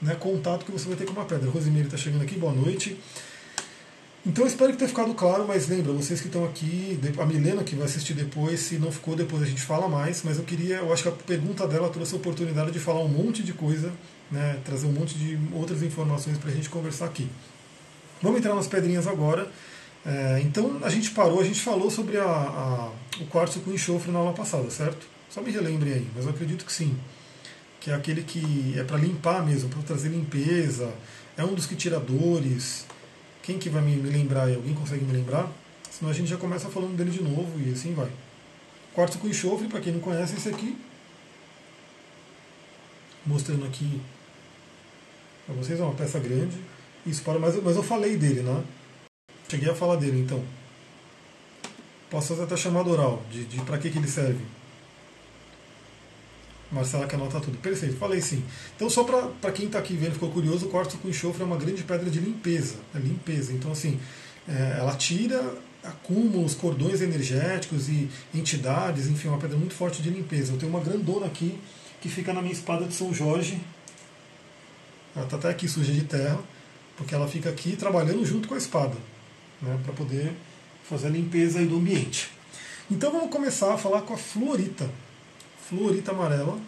[0.00, 1.48] né, contato que você vai ter com uma pedra.
[1.50, 2.98] Rosimeire está chegando aqui, boa noite.
[4.24, 7.74] Então espero que tenha ficado claro, mas lembra, vocês que estão aqui, a Milena que
[7.74, 10.92] vai assistir depois, se não ficou depois a gente fala mais, mas eu queria, eu
[10.92, 13.92] acho que a pergunta dela trouxe a oportunidade de falar um monte de coisa,
[14.30, 17.28] né, trazer um monte de outras informações para a gente conversar aqui.
[18.22, 19.50] Vamos entrar nas pedrinhas agora.
[20.04, 22.90] É, então a gente parou, a gente falou sobre a, a,
[23.20, 25.06] o quartzo com enxofre na aula passada, certo?
[25.30, 26.96] Só me relembre aí, mas eu acredito que sim.
[27.80, 30.92] Que é aquele que é para limpar mesmo, para trazer limpeza,
[31.36, 32.86] é um dos que tira dores,
[33.42, 34.54] quem que vai me, lembrar aí?
[34.54, 35.50] Alguém consegue me lembrar?
[35.90, 38.10] Senão a gente já começa falando dele de novo e assim vai.
[38.94, 40.76] Quartzo com enxofre, para quem não conhece, esse aqui.
[43.24, 44.00] Mostrando aqui
[45.46, 46.56] para vocês, é uma peça grande.
[47.06, 48.62] Isso para, mas, mas eu falei dele, né?
[49.52, 50.42] Cheguei a falar dele, então.
[52.08, 54.42] Posso fazer até chamada oral, de, de para que, que ele serve.
[56.70, 57.58] Marcela que anota tudo.
[57.58, 58.42] Perfeito, falei sim.
[58.74, 61.58] Então, só para quem está aqui vendo, ficou curioso, o quartzo com enxofre é uma
[61.58, 62.76] grande pedra de limpeza.
[62.94, 63.52] É limpeza.
[63.52, 64.00] Então, assim,
[64.48, 70.54] é, ela tira acúmulos, cordões energéticos e entidades, enfim, uma pedra muito forte de limpeza.
[70.54, 71.60] Eu tenho uma grandona aqui
[72.00, 73.60] que fica na minha espada de São Jorge.
[75.14, 76.38] Ela está até aqui suja de terra.
[76.96, 78.96] porque ela fica aqui trabalhando junto com a espada,
[79.62, 80.32] né, para poder
[80.84, 82.30] fazer a limpeza aí do ambiente.
[82.90, 84.90] Então vamos começar a falar com a fluorita.
[85.68, 86.58] Fluorita amarela,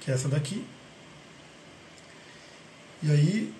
[0.00, 0.64] que é essa daqui.
[3.02, 3.52] E aí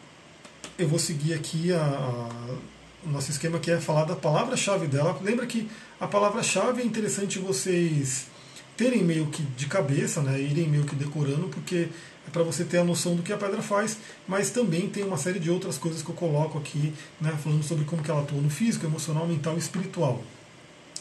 [0.79, 2.57] eu vou seguir aqui a, a,
[3.05, 5.19] o nosso esquema que é falar da palavra-chave dela.
[5.23, 5.69] Lembra que
[6.01, 8.27] a palavra-chave é interessante vocês
[8.79, 11.89] terem meio que de cabeça, né, irem meio que decorando, porque
[12.27, 15.17] é para você ter a noção do que a pedra faz, mas também tem uma
[15.17, 18.41] série de outras coisas que eu coloco aqui, né, falando sobre como que ela atua
[18.41, 20.23] no físico, emocional, mental e espiritual.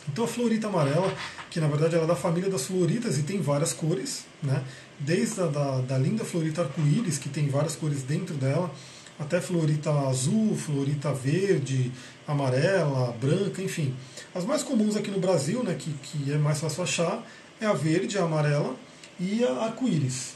[0.09, 1.13] Então a fluorita amarela,
[1.51, 4.63] que na verdade ela é da família das fluoritas e tem várias cores, né?
[4.99, 8.71] desde a da, da linda fluorita arco-íris, que tem várias cores dentro dela,
[9.19, 11.91] até fluorita azul, fluorita verde,
[12.27, 13.93] amarela, branca, enfim.
[14.33, 17.23] As mais comuns aqui no Brasil, né, que, que é mais fácil achar,
[17.59, 18.75] é a verde, a amarela
[19.19, 20.35] e a arco-íris.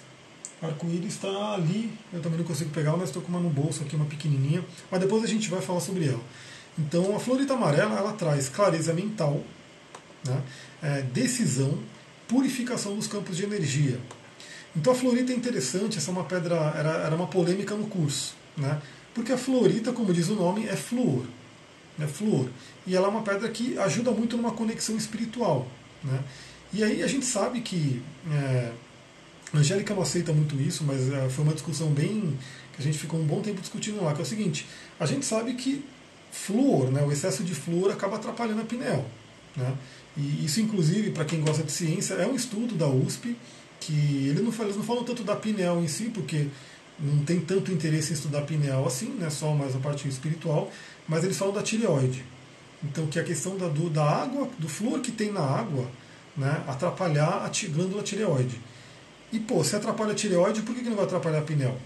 [0.61, 3.95] Arco-íris está ali, eu também não consigo pegar, mas estou com uma no bolso aqui,
[3.95, 6.21] uma pequenininha, mas depois a gente vai falar sobre ela.
[6.77, 9.41] Então a fluorita amarela ela traz clareza mental,
[10.25, 10.41] né?
[10.81, 11.79] é, decisão,
[12.27, 13.99] purificação dos campos de energia.
[14.75, 18.35] Então a fluorita é interessante, essa é uma pedra, era, era uma polêmica no curso,
[18.55, 18.81] né?
[19.13, 21.25] porque a fluorita, como diz o nome, é flúor,
[21.97, 22.07] né?
[22.07, 22.47] flúor,
[22.87, 25.67] e ela é uma pedra que ajuda muito numa conexão espiritual.
[26.03, 26.19] Né?
[26.73, 28.01] E aí a gente sabe que
[28.31, 28.71] é,
[29.53, 32.37] a Angélica não aceita muito isso, mas é, foi uma discussão bem
[32.73, 34.65] que a gente ficou um bom tempo discutindo lá, que é o seguinte,
[34.99, 35.83] a gente sabe que
[36.31, 39.05] flúor, né, o excesso de flúor acaba atrapalhando a pineal.
[39.55, 39.73] Né?
[40.15, 43.35] E isso, inclusive, para quem gosta de ciência, é um estudo da USP,
[43.79, 43.93] que
[44.27, 46.47] ele não, eles não falam tanto da pineal em si, porque
[46.97, 50.71] não tem tanto interesse em estudar pineal assim, né, só mais a parte espiritual,
[51.07, 52.23] mas eles falam da tireoide.
[52.83, 55.87] Então, que é a questão da, do, da água, do flúor que tem na água,
[56.35, 58.59] né, atrapalhar a glândula tireoide.
[59.31, 61.77] E, pô, se atrapalha a tireoide, por que, que não vai atrapalhar a pineal?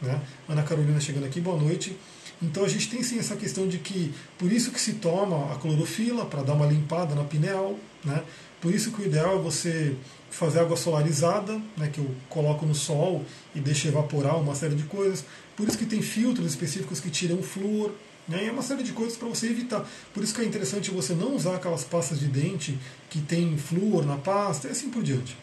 [0.00, 0.20] Né?
[0.48, 1.96] Ana Carolina chegando aqui, boa noite.
[2.42, 5.56] Então a gente tem sim essa questão de que por isso que se toma a
[5.56, 8.22] clorofila para dar uma limpada na pineal, né?
[8.60, 9.94] Por isso que o ideal é você
[10.30, 13.24] fazer água solarizada, né, que eu coloco no sol
[13.54, 15.24] e deixo evaporar uma série de coisas.
[15.56, 17.92] Por isso que tem filtros específicos que tiram flúor.
[18.28, 19.84] Né, e é uma série de coisas para você evitar.
[20.14, 22.78] Por isso que é interessante você não usar aquelas pastas de dente
[23.10, 25.36] que tem flúor na pasta e assim por diante.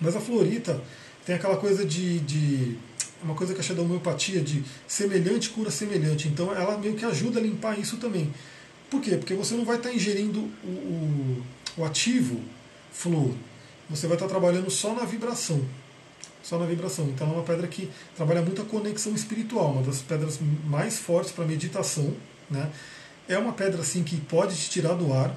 [0.00, 0.80] Mas a fluorita
[1.26, 2.76] tem aquela coisa de, de
[3.22, 6.28] uma coisa que achei da homeopatia de semelhante cura semelhante.
[6.28, 8.32] Então ela meio que ajuda a limpar isso também.
[8.88, 9.16] Por quê?
[9.16, 11.42] Porque você não vai estar ingerindo o, o,
[11.78, 12.40] o ativo
[12.92, 13.34] flúor.
[13.90, 15.62] Você vai estar trabalhando só na vibração.
[16.48, 17.04] Só na vibração.
[17.08, 21.30] Então é uma pedra que trabalha muito a conexão espiritual, uma das pedras mais fortes
[21.30, 22.14] para meditação.
[22.50, 22.70] Né?
[23.28, 25.36] É uma pedra assim que pode te tirar do ar.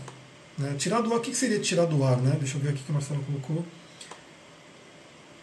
[0.57, 0.73] Né?
[0.77, 2.15] Tirar do ar, o que seria tirar do ar?
[2.15, 2.37] Né?
[2.39, 3.65] Deixa eu ver aqui que o Marcelo colocou.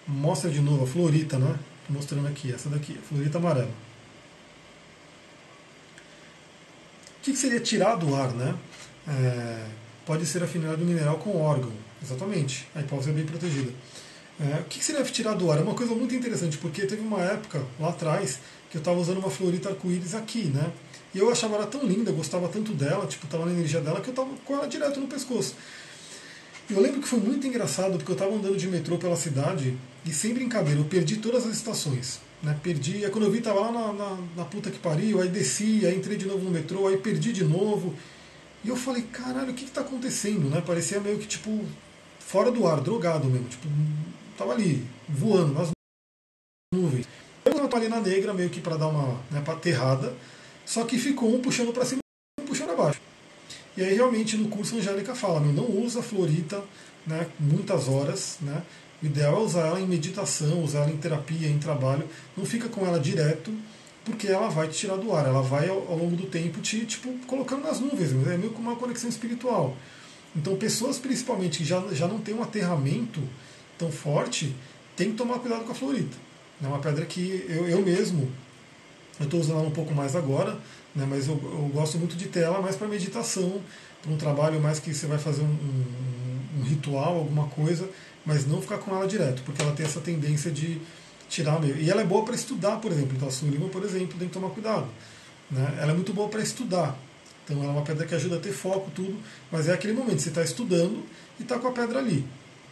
[0.06, 1.58] Mostra de novo a florita, né?
[1.86, 3.70] mostrando aqui, essa daqui, a fluorita amarela.
[7.18, 8.54] O que, seria tirar do ar, né?
[9.06, 9.66] É,
[10.06, 12.66] pode ser afinidade do mineral com órgão, exatamente.
[12.74, 13.70] A hipótese é bem protegida.
[14.40, 15.58] É, o que, seria tirar do ar?
[15.58, 18.38] É uma coisa muito interessante, porque teve uma época lá atrás
[18.70, 20.70] que eu estava usando uma fluorita arco-íris aqui, né?
[21.14, 24.08] E eu achava ela tão linda, gostava tanto dela, tipo, estava na energia dela, que
[24.08, 25.56] eu estava com ela direto no pescoço.
[26.70, 30.12] Eu lembro que foi muito engraçado porque eu estava andando de metrô pela cidade e
[30.12, 32.20] sem brincadeira, eu perdi todas as estações.
[32.42, 32.56] Né?
[32.62, 35.84] Perdi, aí quando eu vi estava lá na, na, na, puta que pariu, aí desci,
[35.86, 37.94] aí entrei de novo no metrô, aí perdi de novo.
[38.62, 40.50] E eu falei, caralho, o que está acontecendo?
[40.50, 40.62] Né?
[40.64, 41.64] Parecia meio que tipo
[42.20, 43.48] fora do ar, drogado mesmo.
[43.48, 43.66] Tipo,
[44.38, 45.70] tava ali, voando nas
[46.72, 47.06] nuvens.
[47.44, 50.14] Eu estava ali na negra, meio que para dar uma né, aterrada,
[50.64, 52.00] só que ficou um puxando para cima
[52.38, 53.00] e um puxando abaixo.
[53.76, 56.62] E aí realmente no curso a Angélica fala, meu, não usa florita
[57.06, 58.62] né, muitas horas, né?
[59.02, 62.08] O ideal é usar ela em meditação, usar ela em terapia, em trabalho.
[62.36, 63.54] Não fica com ela direto,
[64.04, 67.12] porque ela vai te tirar do ar, ela vai ao, longo do tempo te tipo,
[67.26, 69.76] colocando nas nuvens, é meio como uma conexão espiritual.
[70.34, 73.22] Então pessoas principalmente que já, já não têm um aterramento
[73.78, 74.54] tão forte,
[74.96, 76.16] tem que tomar cuidado com a florita.
[76.62, 78.28] É uma pedra que eu, eu mesmo,
[79.20, 80.58] eu estou usando ela um pouco mais agora,
[80.94, 83.60] né, mas eu, eu, gosto muito de ter ela mais para meditação,
[84.02, 87.88] para um trabalho mais que você vai fazer um, um, um, ritual, alguma coisa,
[88.26, 90.80] mas não ficar com ela direto, porque ela tem essa tendência de
[91.28, 91.76] tirar meio.
[91.78, 93.12] E ela é boa para estudar, por exemplo.
[93.16, 94.88] Então a sulima, por exemplo, tem que tomar cuidado.
[95.50, 95.78] Né?
[95.80, 96.98] Ela é muito boa para estudar.
[97.44, 99.16] Então ela é uma pedra que ajuda a ter foco, tudo,
[99.50, 101.02] mas é aquele momento, você está estudando
[101.38, 102.26] e está com a pedra ali.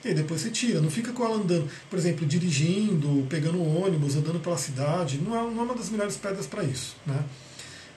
[0.04, 4.38] E depois você tira, não fica com ela andando, por exemplo, dirigindo, pegando ônibus, andando
[4.38, 6.96] pela cidade, não é, é uma das melhores pedras para isso.
[7.04, 7.24] Né?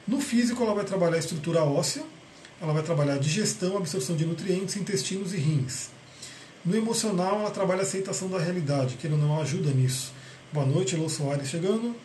[0.08, 2.04] No físico, ela vai trabalhar a estrutura óssea,
[2.62, 5.90] ela vai trabalhar digestão, absorção de nutrientes, intestinos e rins.
[6.66, 10.12] No emocional, ela trabalha a aceitação da realidade, que não ajuda nisso.
[10.52, 11.96] Boa noite, Elô Soares chegando.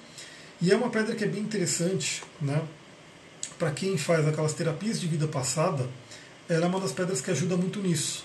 [0.61, 2.63] E é uma pedra que é bem interessante, né?
[3.59, 5.89] Para quem faz aquelas terapias de vida passada,
[6.49, 8.25] ela é uma das pedras que ajuda muito nisso,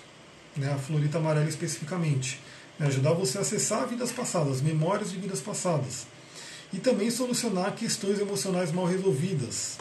[0.55, 0.71] né?
[0.71, 2.39] A florita amarela especificamente,
[2.77, 2.87] né?
[2.87, 6.05] ajudar você a acessar vidas passadas, memórias de vidas passadas,
[6.73, 9.77] e também solucionar questões emocionais mal resolvidas.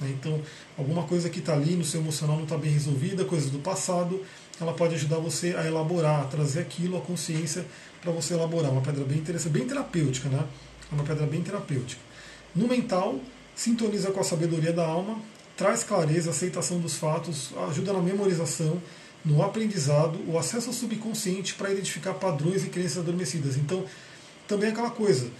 [0.00, 0.14] Né?
[0.18, 0.40] Então,
[0.76, 4.24] alguma coisa que está ali no seu emocional não está bem resolvida, coisas do passado,
[4.60, 7.64] ela pode ajudar você a elaborar, a trazer aquilo à consciência
[8.00, 8.70] para você elaborar.
[8.70, 10.44] Uma pedra bem interessante, bem terapêutica, né?
[10.90, 12.00] É uma pedra bem terapêutica.
[12.54, 13.18] No mental,
[13.54, 15.18] sintoniza com a sabedoria da alma,
[15.56, 18.80] traz clareza, aceitação dos fatos, ajuda na memorização,
[19.24, 23.56] no aprendizado, o acesso ao subconsciente para identificar padrões e crenças adormecidas.
[23.56, 23.84] Então,
[24.46, 25.30] também é aquela coisa.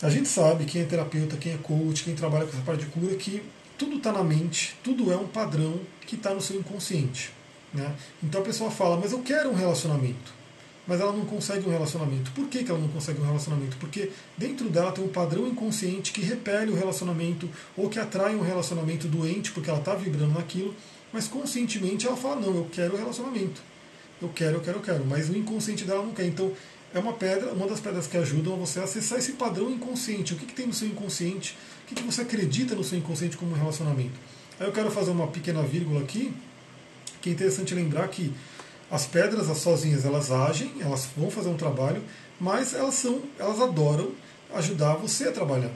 [0.00, 2.90] A gente sabe, quem é terapeuta, quem é coach, quem trabalha com essa parte de
[2.90, 3.42] cura, que
[3.76, 7.32] tudo está na mente, tudo é um padrão que está no seu inconsciente.
[7.72, 7.94] Né?
[8.22, 10.42] Então a pessoa fala, mas eu quero um relacionamento
[10.86, 12.30] mas ela não consegue um relacionamento.
[12.32, 13.76] Por que, que ela não consegue um relacionamento?
[13.76, 18.40] Porque dentro dela tem um padrão inconsciente que repele o relacionamento ou que atrai um
[18.40, 20.74] relacionamento doente porque ela está vibrando naquilo,
[21.12, 23.60] mas conscientemente ela fala: não, eu quero relacionamento.
[24.20, 25.04] Eu quero, eu quero, eu quero.
[25.04, 26.26] Mas o inconsciente dela não quer.
[26.26, 26.52] Então
[26.94, 30.32] é uma pedra, uma das pedras que ajudam você a acessar esse padrão inconsciente.
[30.32, 31.56] O que, que tem no seu inconsciente?
[31.84, 34.14] O que, que você acredita no seu inconsciente como relacionamento?
[34.60, 36.32] Aí eu quero fazer uma pequena vírgula aqui,
[37.20, 38.32] que é interessante lembrar que
[38.90, 42.02] as pedras as sozinhas elas agem, elas vão fazer um trabalho,
[42.38, 44.12] mas elas são, elas adoram
[44.54, 45.70] ajudar você a trabalhar.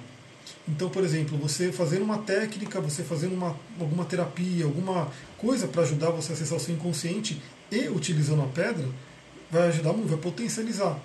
[0.69, 5.83] Então, por exemplo, você fazendo uma técnica, você fazendo uma, alguma terapia, alguma coisa para
[5.83, 7.41] ajudar você a acessar o seu inconsciente
[7.71, 8.87] e utilizando a pedra,
[9.51, 10.99] vai ajudar muito, vai potencializar.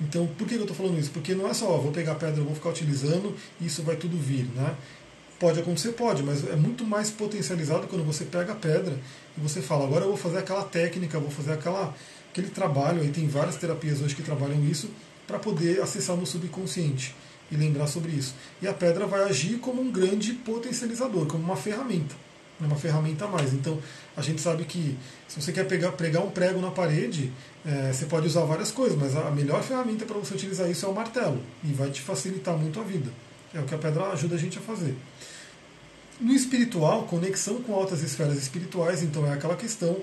[0.00, 1.10] Então, por que eu estou falando isso?
[1.10, 3.96] Porque não é só, ó, vou pegar a pedra, vou ficar utilizando e isso vai
[3.96, 4.44] tudo vir.
[4.54, 4.74] Né?
[5.40, 8.96] Pode acontecer, pode, mas é muito mais potencializado quando você pega a pedra
[9.36, 11.94] e você fala, agora eu vou fazer aquela técnica, vou fazer aquela,
[12.30, 14.88] aquele trabalho, aí tem várias terapias hoje que trabalham isso,
[15.26, 17.14] para poder acessar no subconsciente
[17.50, 18.34] e lembrar sobre isso.
[18.60, 22.14] E a pedra vai agir como um grande potencializador, como uma ferramenta,
[22.60, 23.52] né, uma ferramenta a mais.
[23.52, 23.78] Então
[24.16, 24.96] a gente sabe que
[25.26, 27.32] se você quer pegar, pregar um prego na parede,
[27.64, 30.88] é, você pode usar várias coisas, mas a melhor ferramenta para você utilizar isso é
[30.88, 33.10] o martelo e vai te facilitar muito a vida.
[33.54, 34.94] É o que a pedra ajuda a gente a fazer.
[36.20, 39.96] No espiritual, conexão com altas esferas espirituais, então é aquela questão,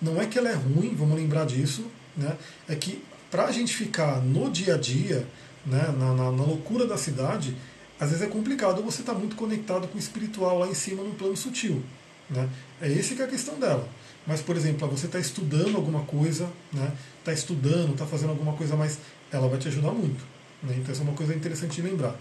[0.00, 1.84] não é que ela é ruim, vamos lembrar disso,
[2.16, 2.36] né?
[2.68, 5.26] é que para a gente ficar no dia a dia,
[5.68, 7.56] né, na, na, na loucura da cidade,
[8.00, 11.02] às vezes é complicado você estar tá muito conectado com o espiritual lá em cima
[11.02, 11.82] no plano sutil.
[12.30, 12.48] Né?
[12.80, 13.88] É esse que é a questão dela.
[14.26, 16.92] Mas, por exemplo, você está estudando alguma coisa, está né?
[17.24, 18.98] Tá estudando, está fazendo alguma coisa mais,
[19.32, 20.22] ela vai te ajudar muito.
[20.62, 20.76] Né?
[20.78, 22.14] Então, essa é uma coisa interessante de lembrar.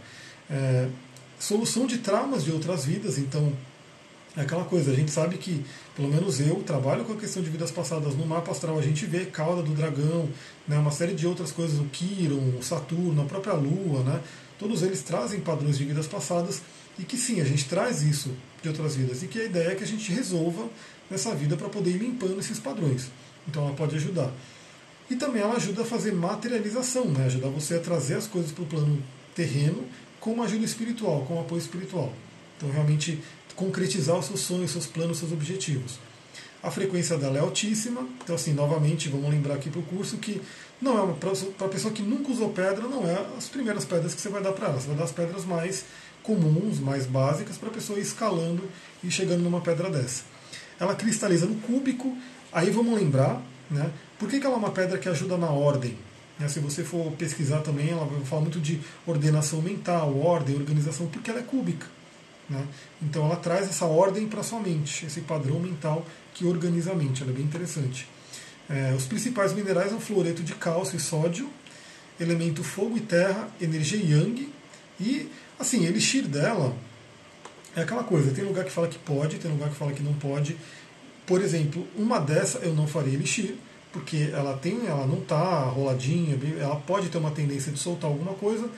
[0.50, 0.88] É,
[1.38, 3.52] solução de traumas de outras vidas, então
[4.38, 5.66] é aquela coisa, a gente sabe que,
[5.96, 9.04] pelo menos eu, trabalho com a questão de vidas passadas no mapa astral, a gente
[9.08, 10.30] vê cauda do dragão,
[10.68, 14.22] né, uma série de outras coisas, o Quiron, o Saturno, a própria Lua, né,
[14.60, 16.62] todos eles trazem padrões de vidas passadas
[17.00, 18.32] e que sim, a gente traz isso
[18.62, 20.70] de outras vidas e que a ideia é que a gente resolva
[21.10, 23.10] nessa vida para poder ir limpando esses padrões.
[23.48, 24.32] Então ela pode ajudar.
[25.10, 28.64] E também ela ajuda a fazer materialização, né, ajudar você a trazer as coisas para
[28.64, 29.02] o plano
[29.34, 29.84] terreno
[30.20, 32.14] com uma ajuda espiritual, com um apoio espiritual.
[32.58, 33.20] Então, realmente
[33.58, 36.00] concretizar os seus sonhos, seus planos, seus objetivos.
[36.64, 40.42] A frequência dela é altíssima, então, assim, novamente, vamos lembrar aqui para o curso que
[40.82, 44.22] não é para a pessoa que nunca usou pedra, não é as primeiras pedras que
[44.22, 45.86] você vai dar para ela, você vai dar as pedras mais
[46.22, 48.64] comuns, mais básicas, para a pessoa ir escalando
[49.04, 50.24] e chegando numa pedra dessa.
[50.80, 52.16] Ela cristaliza no cúbico,
[52.52, 53.42] aí vamos lembrar,
[53.72, 53.92] né?
[54.20, 55.98] Por que, que ela é uma pedra que ajuda na ordem?
[56.40, 56.48] Né?
[56.48, 61.40] Se você for pesquisar também, ela fala muito de ordenação mental, ordem, organização, porque ela
[61.40, 61.88] é cúbica.
[62.50, 62.66] Né?
[63.02, 67.22] Então ela traz essa ordem para sua mente, esse padrão mental que organiza a mente.
[67.22, 68.08] Ela é bem interessante.
[68.70, 71.50] É, os principais minerais são fluoreto de cálcio e sódio,
[72.20, 74.52] elemento fogo e terra, energia yang.
[75.00, 75.30] E,
[75.60, 76.76] assim, elixir dela
[77.76, 80.14] é aquela coisa: tem lugar que fala que pode, tem lugar que fala que não
[80.14, 80.58] pode.
[81.26, 83.56] Por exemplo, uma dessa eu não faria elixir,
[83.92, 88.34] porque ela tem, ela não está roladinha, ela pode ter uma tendência de soltar alguma
[88.34, 88.70] coisa,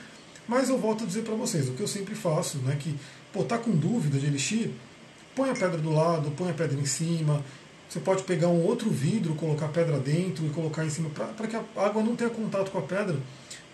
[0.48, 2.96] mas eu volto a dizer para vocês, o que eu sempre faço, né, que,
[3.32, 4.70] pô, tá com dúvida de elixir,
[5.34, 7.42] põe a pedra do lado, põe a pedra em cima,
[7.88, 11.46] você pode pegar um outro vidro, colocar a pedra dentro e colocar em cima, para
[11.46, 13.16] que a água não tenha contato com a pedra,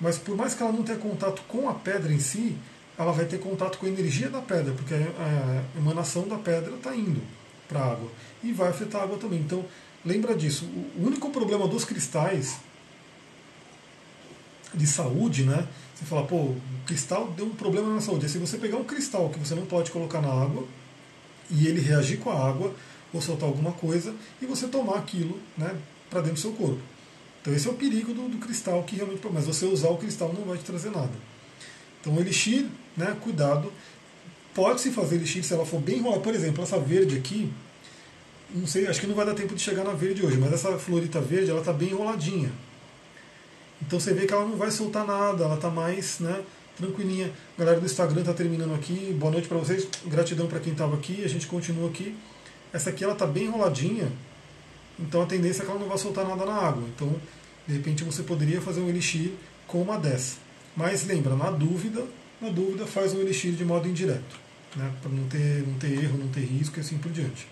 [0.00, 2.56] mas por mais que ela não tenha contato com a pedra em si,
[2.98, 6.94] ela vai ter contato com a energia da pedra, porque a emanação da pedra está
[6.96, 7.20] indo
[7.68, 8.10] para a água
[8.42, 9.40] e vai afetar a água também.
[9.40, 9.64] Então,
[10.06, 10.66] Lembra disso.
[10.96, 12.58] O único problema dos cristais
[14.72, 15.66] de saúde, né?
[15.92, 16.54] Você fala, pô,
[16.86, 18.28] cristal deu um problema na saúde.
[18.28, 20.64] se você pegar um cristal que você não pode colocar na água
[21.50, 22.74] e ele reagir com a água
[23.12, 25.76] ou soltar alguma coisa e você tomar aquilo, né,
[26.08, 26.80] para dentro do seu corpo.
[27.40, 30.32] Então esse é o perigo do, do cristal que realmente, mas você usar o cristal
[30.32, 31.12] não vai te trazer nada.
[32.00, 32.66] Então o elixir
[32.96, 33.72] né, cuidado.
[34.54, 36.22] Pode-se fazer elixir se ela for bem enrolada.
[36.22, 37.52] Por exemplo, essa verde aqui,
[38.54, 40.78] não sei, acho que não vai dar tempo de chegar na verde hoje, mas essa
[40.78, 42.50] florita verde, ela está bem enroladinha.
[43.82, 46.42] Então você vê que ela não vai soltar nada, ela está mais né,
[46.76, 47.32] tranquilinha.
[47.56, 49.16] A galera do Instagram está terminando aqui.
[49.18, 49.88] Boa noite para vocês.
[50.06, 51.24] Gratidão para quem estava aqui.
[51.24, 52.14] A gente continua aqui.
[52.72, 54.12] Essa aqui ela está bem enroladinha,
[54.98, 56.84] então a tendência é que ela não vai soltar nada na água.
[56.94, 57.14] Então,
[57.66, 59.32] de repente você poderia fazer um elixir
[59.66, 60.36] com uma dessa.
[60.76, 62.04] Mas lembra, na dúvida,
[62.40, 64.38] na dúvida faz um elixir de modo indireto,
[64.74, 64.92] né?
[65.00, 67.48] para não ter, não ter erro, não ter risco e assim por diante.